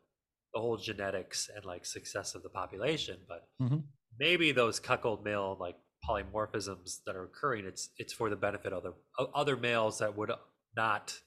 the 0.53 0.59
whole 0.61 0.77
genetics 0.77 1.49
and 1.55 1.65
like 1.65 1.85
success 1.85 2.35
of 2.35 2.43
the 2.43 2.49
population, 2.49 3.19
but 3.27 3.49
Mhm. 3.59 3.93
maybe 4.19 4.51
those 4.51 4.79
cuckold 4.79 5.23
male 5.23 5.57
like 5.59 5.77
polymorphisms 6.07 7.03
that 7.05 7.15
are 7.15 7.25
occurring, 7.25 7.65
it's 7.65 7.89
it's 7.97 8.13
for 8.13 8.29
the 8.29 8.35
benefit 8.37 8.73
of 8.73 8.83
the 8.83 8.93
other 9.35 9.57
males 9.57 9.99
that 9.99 10.17
would 10.17 10.31
not 10.75 11.21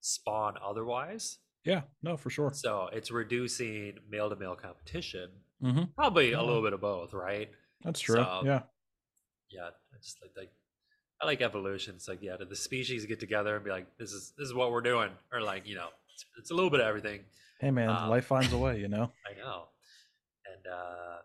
spawn 0.00 0.56
otherwise. 0.62 1.38
yeah, 1.64 1.82
no, 2.02 2.16
for 2.16 2.30
sure. 2.30 2.52
So 2.52 2.88
it's 2.92 3.10
reducing 3.10 3.98
male 4.08 4.28
to 4.30 4.36
male 4.36 4.56
competition. 4.56 5.30
hmm 5.60 5.84
Probably 5.96 6.30
Yeah. 6.30 6.38
a 6.38 6.42
little 6.42 6.62
bit 6.62 6.72
of 6.72 6.80
both, 6.80 7.12
right? 7.12 7.50
That's 7.84 8.00
true. 8.00 8.16
So- 8.16 8.42
yeah. 8.44 8.62
Yeah, 9.50 9.66
I 9.68 9.96
just 10.02 10.18
like, 10.22 10.30
like 10.36 10.52
I 11.20 11.26
like 11.26 11.40
evolution. 11.40 11.96
It's 11.96 12.06
like 12.06 12.22
yeah, 12.22 12.36
did 12.36 12.48
the 12.48 12.56
species 12.56 13.04
get 13.06 13.18
together 13.18 13.56
and 13.56 13.64
be 13.64 13.70
like, 13.70 13.86
this 13.98 14.12
is 14.12 14.32
this 14.38 14.46
is 14.46 14.54
what 14.54 14.70
we're 14.70 14.80
doing, 14.80 15.10
or 15.32 15.40
like 15.42 15.66
you 15.66 15.74
know, 15.74 15.88
it's, 16.14 16.24
it's 16.38 16.50
a 16.50 16.54
little 16.54 16.70
bit 16.70 16.80
of 16.80 16.86
everything. 16.86 17.20
Hey 17.60 17.70
man, 17.72 17.88
Um, 17.90 18.08
life 18.08 18.26
finds 18.26 18.52
a 18.52 18.58
way, 18.58 18.78
you 18.78 18.86
know. 18.88 19.10
I 19.28 19.36
know, 19.38 19.64
and 20.46 20.72
uh 20.72 21.16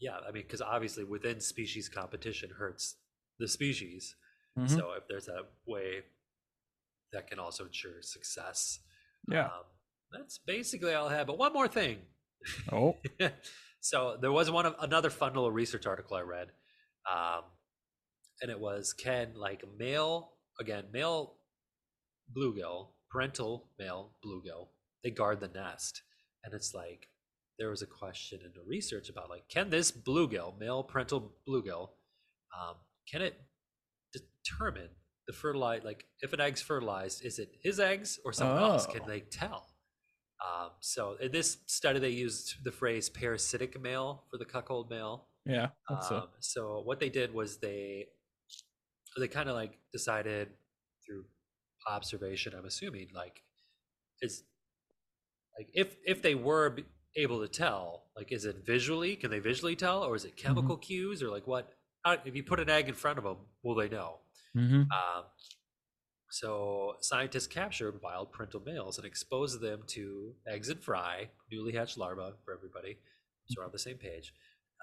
yeah, 0.00 0.18
I 0.26 0.30
mean, 0.30 0.44
because 0.44 0.62
obviously 0.62 1.02
within 1.02 1.40
species 1.40 1.88
competition 1.88 2.50
hurts 2.56 2.94
the 3.40 3.48
species. 3.48 4.14
Mhm. 4.56 4.70
So 4.70 4.92
if 4.92 5.08
there's 5.08 5.26
a 5.28 5.42
way 5.66 6.02
that 7.12 7.26
can 7.28 7.38
also 7.40 7.64
ensure 7.66 8.00
success, 8.02 8.78
Yeah. 9.28 9.46
um, 9.46 9.64
that's 10.12 10.38
basically 10.38 10.94
all 10.94 11.08
I 11.08 11.14
have. 11.16 11.26
But 11.26 11.38
one 11.38 11.52
more 11.52 11.66
thing. 11.68 11.98
Oh, 12.70 12.96
so 13.80 14.16
there 14.20 14.32
was 14.32 14.50
one 14.50 14.66
of 14.66 14.74
another 14.80 15.10
fun 15.10 15.34
little 15.34 15.50
research 15.52 15.86
article 15.86 16.16
I 16.16 16.22
read, 16.22 16.48
um, 17.10 17.42
and 18.42 18.50
it 18.50 18.58
was 18.58 18.92
can 18.92 19.32
like 19.36 19.62
male 19.78 20.32
again 20.60 20.84
male 20.92 21.34
bluegill 22.36 22.88
parental 23.10 23.68
male 23.78 24.12
bluegill 24.24 24.68
they 25.02 25.10
guard 25.10 25.40
the 25.40 25.48
nest, 25.48 26.02
and 26.44 26.52
it's 26.54 26.74
like 26.74 27.08
there 27.58 27.70
was 27.70 27.82
a 27.82 27.86
question 27.86 28.40
in 28.44 28.52
the 28.54 28.62
research 28.66 29.08
about 29.08 29.30
like 29.30 29.48
can 29.48 29.70
this 29.70 29.90
bluegill 29.90 30.58
male 30.58 30.82
parental 30.82 31.32
bluegill 31.48 31.90
um, 32.58 32.74
can 33.10 33.22
it 33.22 33.40
determine 34.12 34.88
the 35.26 35.32
fertilize 35.32 35.82
like 35.84 36.04
if 36.20 36.32
an 36.32 36.40
egg's 36.40 36.62
fertilized 36.62 37.24
is 37.24 37.38
it 37.38 37.50
his 37.62 37.78
eggs 37.78 38.18
or 38.24 38.32
someone 38.32 38.62
else? 38.62 38.86
Can 38.86 39.02
Oh. 39.04 39.06
they 39.08 39.20
tell 39.20 39.67
um, 40.44 40.70
so 40.80 41.16
in 41.20 41.32
this 41.32 41.58
study 41.66 41.98
they 41.98 42.10
used 42.10 42.62
the 42.64 42.72
phrase 42.72 43.08
parasitic 43.08 43.80
male 43.80 44.24
for 44.30 44.38
the 44.38 44.44
cuckold 44.44 44.90
male 44.90 45.26
Yeah. 45.44 45.70
Um, 45.90 46.28
so 46.40 46.82
what 46.84 47.00
they 47.00 47.10
did 47.10 47.34
was 47.34 47.58
they 47.58 48.08
they 49.18 49.28
kind 49.28 49.48
of 49.48 49.54
like 49.56 49.78
decided 49.92 50.48
through 51.04 51.24
observation. 51.88 52.54
I'm 52.56 52.66
assuming 52.66 53.08
like 53.14 53.42
is 54.22 54.44
like 55.56 55.68
if 55.74 55.96
if 56.04 56.22
they 56.22 56.34
were 56.34 56.76
able 57.16 57.40
to 57.40 57.48
tell, 57.48 58.04
like 58.16 58.32
is 58.32 58.44
it 58.44 58.64
visually? 58.64 59.16
Can 59.16 59.30
they 59.30 59.40
visually 59.40 59.76
tell, 59.76 60.02
or 60.02 60.14
is 60.14 60.24
it 60.24 60.36
chemical 60.36 60.76
cues, 60.76 61.22
or 61.22 61.28
like 61.30 61.46
what? 61.46 61.72
How, 62.04 62.16
if 62.24 62.36
you 62.36 62.44
put 62.44 62.60
an 62.60 62.70
egg 62.70 62.88
in 62.88 62.94
front 62.94 63.18
of 63.18 63.24
them, 63.24 63.38
will 63.62 63.74
they 63.74 63.88
know? 63.88 64.18
hmm 64.54 64.82
Um, 64.92 65.24
so 66.30 66.96
scientists 67.00 67.46
captured 67.46 68.02
wild 68.02 68.32
parental 68.32 68.60
males 68.64 68.98
and 68.98 69.06
exposed 69.06 69.60
them 69.60 69.82
to 69.88 70.34
eggs 70.46 70.68
and 70.68 70.82
fry, 70.82 71.28
newly 71.50 71.72
hatched 71.72 71.96
larvae 71.96 72.34
for 72.44 72.54
everybody, 72.54 72.98
so 73.46 73.60
we're 73.60 73.66
on 73.66 73.72
the 73.72 73.78
same 73.78 73.96
page, 73.96 74.32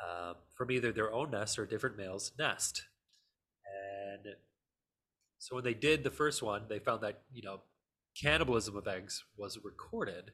um, 0.04 0.36
from 0.58 0.72
either 0.72 0.92
their 0.92 1.14
own 1.14 1.32
nest 1.32 1.60
or 1.60 1.66
different 1.66 1.98
male's 1.98 2.32
nest. 2.40 2.84
And 4.14 4.36
so 5.38 5.56
when 5.56 5.64
they 5.64 5.74
did 5.74 6.04
the 6.04 6.10
first 6.12 6.42
one, 6.42 6.64
they 6.68 6.80
found 6.80 7.02
that 7.02 7.22
you 7.32 7.44
know 7.44 7.62
cannibalism 8.20 8.76
of 8.76 8.88
eggs 8.88 9.24
was 9.38 9.60
recorded 9.64 10.32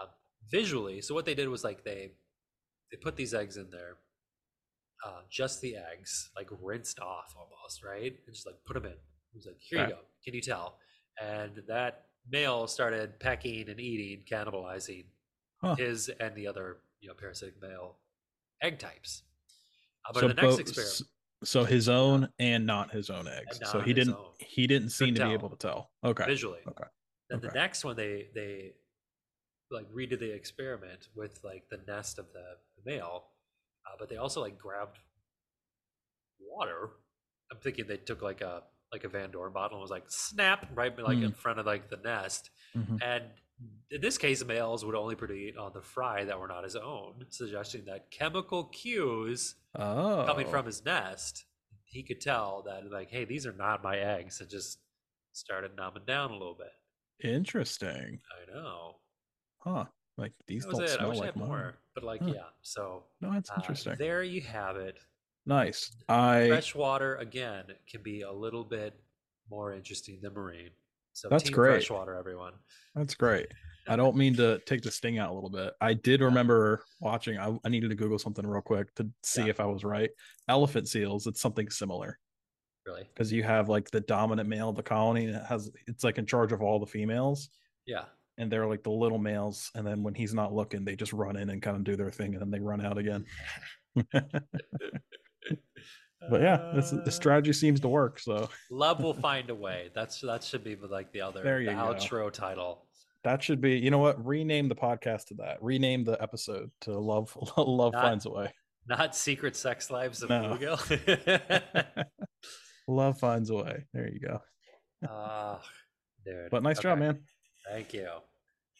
um, 0.00 0.08
visually. 0.50 1.00
So 1.00 1.14
what 1.14 1.26
they 1.26 1.34
did 1.34 1.48
was 1.48 1.62
like 1.62 1.84
they 1.84 2.12
they 2.90 2.96
put 2.96 3.16
these 3.16 3.34
eggs 3.34 3.56
in 3.56 3.70
there, 3.70 3.98
uh, 5.06 5.20
just 5.30 5.60
the 5.60 5.76
eggs, 5.76 6.30
like 6.34 6.48
rinsed 6.60 6.98
off 7.00 7.34
almost, 7.36 7.84
right, 7.84 8.16
and 8.26 8.34
just 8.34 8.46
like 8.46 8.56
put 8.66 8.74
them 8.74 8.86
in. 8.86 8.96
It 9.32 9.36
was 9.36 9.46
like, 9.46 9.56
here 9.58 9.78
Right. 9.80 9.88
you 9.88 9.94
go. 9.94 10.00
Can 10.24 10.34
you 10.34 10.40
tell? 10.40 10.78
And 11.20 11.62
that 11.68 12.06
male 12.30 12.66
started 12.66 13.18
pecking 13.20 13.68
and 13.68 13.80
eating, 13.80 14.24
cannibalizing 14.30 15.06
Huh. 15.60 15.74
his 15.74 16.08
and 16.20 16.34
the 16.36 16.46
other 16.46 16.78
you 17.00 17.08
know 17.08 17.14
parasitic 17.14 17.60
male 17.60 17.98
egg 18.62 18.78
types. 18.78 19.22
Uh, 20.06 20.12
but 20.12 20.20
so 20.20 20.28
the 20.28 20.34
next 20.34 20.46
both- 20.46 20.60
experiment, 20.60 21.02
so 21.44 21.64
his 21.64 21.88
own 21.88 22.28
and 22.38 22.64
not 22.66 22.92
his 22.92 23.10
own 23.10 23.26
eggs. 23.28 23.58
So 23.70 23.80
he 23.80 23.92
didn't 23.92 24.14
own. 24.14 24.32
he 24.38 24.66
didn't 24.66 24.90
seem 24.90 25.14
to 25.16 25.24
be 25.26 25.32
able 25.32 25.48
to 25.50 25.56
tell. 25.56 25.90
Okay. 26.04 26.26
visually. 26.26 26.60
Okay. 26.66 26.84
Then 27.30 27.40
the 27.40 27.50
next 27.52 27.84
one 27.84 27.96
they 27.96 28.28
they 28.34 28.74
like 29.70 29.88
redid 29.92 30.18
the 30.20 30.32
experiment 30.32 31.08
with 31.14 31.40
like 31.44 31.68
the 31.70 31.78
nest 31.86 32.18
of 32.18 32.32
the, 32.32 32.56
the 32.76 32.90
male, 32.90 33.26
uh, 33.86 33.96
but 33.98 34.08
they 34.08 34.16
also 34.16 34.40
like 34.40 34.56
grabbed 34.58 34.98
water. 36.40 36.90
I'm 37.50 37.58
thinking 37.58 37.86
they 37.86 37.96
took 37.96 38.22
like 38.22 38.40
a 38.40 38.62
like 38.92 39.04
a 39.04 39.08
Van 39.08 39.30
Dorn 39.30 39.52
bottle 39.52 39.76
and 39.78 39.82
was 39.82 39.90
like 39.90 40.04
snap 40.08 40.66
right 40.74 40.96
like 40.98 41.18
in 41.18 41.32
front 41.32 41.58
of 41.58 41.66
like 41.66 41.88
the 41.90 41.96
nest. 41.98 42.50
Mhm. 42.74 43.02
And 43.02 43.24
in 43.90 44.00
this 44.00 44.16
case, 44.18 44.44
males 44.44 44.84
would 44.84 44.94
only 44.94 45.14
produce 45.16 45.56
on 45.56 45.72
the 45.72 45.82
fry 45.82 46.24
that 46.24 46.38
were 46.38 46.46
not 46.48 46.64
his 46.64 46.76
own, 46.76 47.26
suggesting 47.30 47.84
that 47.86 48.10
chemical 48.10 48.64
cues 48.64 49.56
Oh. 49.74 50.24
coming 50.26 50.46
from 50.48 50.64
his 50.66 50.84
nest, 50.84 51.44
he 51.84 52.02
could 52.02 52.20
tell 52.20 52.62
that 52.62 52.90
like, 52.90 53.10
hey, 53.10 53.24
these 53.24 53.46
are 53.46 53.52
not 53.52 53.82
my 53.82 53.98
eggs, 53.98 54.40
and 54.40 54.48
just 54.48 54.78
started 55.32 55.74
numbing 55.76 56.04
down 56.04 56.30
a 56.30 56.34
little 56.38 56.54
bit. 56.54 56.72
Interesting. 57.22 58.20
I 58.30 58.52
know. 58.52 58.96
Huh. 59.58 59.86
Like 60.16 60.32
these 60.46 60.64
don't 60.64 60.82
it. 60.82 60.88
Smell 60.90 61.14
like 61.16 61.36
more, 61.36 61.78
but 61.94 62.02
like, 62.04 62.20
Huh. 62.20 62.32
yeah. 62.34 62.48
So 62.62 63.04
No, 63.20 63.32
that's 63.32 63.50
uh, 63.50 63.54
interesting. 63.56 63.96
there 63.98 64.22
you 64.22 64.40
have 64.42 64.76
it. 64.76 64.98
Nice. 65.48 65.90
I 66.08 66.46
Fresh 66.48 66.74
water 66.76 67.16
again 67.16 67.64
can 67.90 68.02
be 68.02 68.22
a 68.22 68.30
little 68.32 68.62
bit 68.64 68.94
more 69.50 69.72
interesting 69.74 70.20
than 70.22 70.34
marine. 70.34 70.70
So 71.14 71.28
That's 71.28 71.50
great. 71.50 71.70
freshwater, 71.72 72.14
everyone. 72.14 72.52
that's 72.94 73.14
great. 73.16 73.48
I 73.88 73.96
don't 73.96 74.14
mean 74.16 74.34
to 74.36 74.58
take 74.66 74.82
the 74.82 74.90
sting 74.90 75.18
out 75.18 75.30
a 75.30 75.32
little 75.32 75.50
bit. 75.50 75.72
I 75.80 75.94
did 75.94 76.20
Yeah. 76.20 76.26
remember 76.26 76.84
watching. 77.00 77.38
I, 77.38 77.58
I 77.64 77.68
needed 77.70 77.88
to 77.88 77.94
Google 77.96 78.18
something 78.18 78.46
real 78.46 78.60
quick 78.62 78.94
to 78.96 79.08
see 79.24 79.42
Yeah. 79.44 79.48
if 79.48 79.60
I 79.60 79.64
was 79.64 79.82
right. 79.82 80.10
Elephant 80.46 80.86
seals. 80.88 81.26
It's 81.26 81.40
something 81.40 81.68
similar 81.70 82.18
Really? 82.86 83.08
because 83.12 83.32
you 83.32 83.42
have 83.42 83.68
like 83.70 83.90
the 83.90 84.00
dominant 84.02 84.48
male 84.48 84.68
of 84.68 84.76
the 84.76 84.82
colony 84.82 85.26
that 85.26 85.46
has. 85.46 85.70
It's 85.86 86.04
like 86.04 86.18
in 86.18 86.26
charge 86.26 86.52
of 86.52 86.60
all 86.62 86.78
the 86.78 86.86
females, 86.86 87.48
Yeah. 87.86 88.04
and 88.36 88.52
they're 88.52 88.66
like 88.68 88.82
the 88.84 88.90
little 88.90 89.18
males. 89.18 89.70
And 89.74 89.86
then 89.86 90.02
when 90.02 90.14
he's 90.14 90.34
not 90.34 90.52
looking, 90.52 90.84
they 90.84 90.94
just 90.94 91.14
run 91.14 91.36
in 91.36 91.48
and 91.50 91.62
kind 91.62 91.76
of 91.76 91.82
do 91.84 91.96
their 91.96 92.10
thing, 92.10 92.34
and 92.34 92.42
then 92.42 92.50
they 92.50 92.60
run 92.60 92.84
out 92.84 92.98
again. 92.98 93.24
But 96.30 96.40
yeah, 96.42 96.72
this 96.74 96.92
Uh, 96.92 97.00
the 97.04 97.12
strategy 97.12 97.52
seems 97.52 97.78
to 97.80 97.88
work. 97.88 98.18
So 98.18 98.50
Love 98.72 99.00
will 99.00 99.14
find 99.28 99.50
a 99.50 99.54
way. 99.54 99.90
That's 99.94 100.20
that 100.22 100.42
should 100.42 100.64
be 100.64 100.74
like 100.74 101.12
the 101.12 101.20
other 101.20 101.42
There 101.44 101.60
the 101.60 101.66
go. 101.66 101.76
outro 101.94 102.32
title. 102.32 102.86
that 103.22 103.40
should 103.42 103.60
be. 103.60 103.78
You 103.78 103.90
know 103.92 103.98
what? 103.98 104.24
Rename 104.26 104.68
the 104.68 104.74
podcast 104.74 105.26
to 105.26 105.34
that. 105.34 105.62
Rename 105.62 106.02
the 106.02 106.20
episode 106.20 106.70
to 106.82 106.98
"Love 106.98 107.36
Love 107.56 107.92
Not- 107.92 108.02
Finds 108.02 108.26
a 108.26 108.30
Way." 108.30 108.52
Not 108.88 109.14
secret 109.14 109.54
sex 109.54 109.90
lives 109.90 110.22
of 110.22 110.30
No. 110.30 110.56
Love 112.88 113.18
finds 113.18 113.50
a 113.50 113.54
way. 113.54 113.84
There 113.92 114.08
you 114.08 114.18
go. 114.18 114.40
Ah, 115.08 115.60
dude. 116.24 116.48
But 116.50 116.62
nice 116.62 116.78
job, 116.80 116.98
man. 116.98 117.20
Thank 117.70 117.92
you. 117.92 118.08
All 118.08 118.22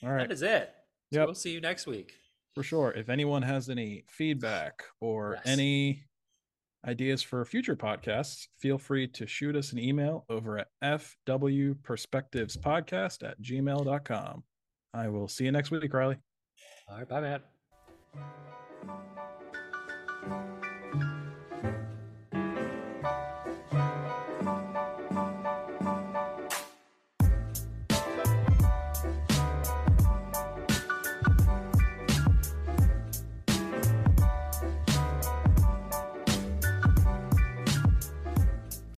That 0.03 0.09
right, 0.09 0.33
is 0.33 0.43
it. 0.43 0.73
So 1.13 1.21
Yep. 1.21 1.27
we'll 1.29 1.35
see 1.35 1.53
you 1.53 1.61
next 1.61 1.87
week. 1.87 2.15
for 2.55 2.63
sure. 2.65 2.91
If 2.93 3.09
anyone 3.09 3.43
has 3.43 3.69
any 3.69 4.05
feedback 4.09 4.83
or 5.01 5.35
Yes. 5.37 5.47
any 5.47 6.03
ideas 6.87 7.23
for 7.23 7.45
future 7.45 7.77
podcasts, 7.77 8.47
feel 8.59 8.79
free 8.79 9.07
to 9.09 9.27
shoot 9.27 9.55
us 9.57 9.73
an 9.73 9.79
email 9.79 10.25
over 10.29 10.59
at 10.59 10.69
fwperspectivespodcast 10.83 13.29
at 13.29 13.43
gmail.com. 13.43 14.45
I 14.95 15.09
will 15.09 15.29
see 15.29 15.45
you 15.45 15.53
next 15.53 15.71
week, 15.71 15.93
Riley. 15.93 16.17
All 16.89 16.97
right, 16.99 17.09
bye, 17.09 17.21
Matt. 17.21 17.43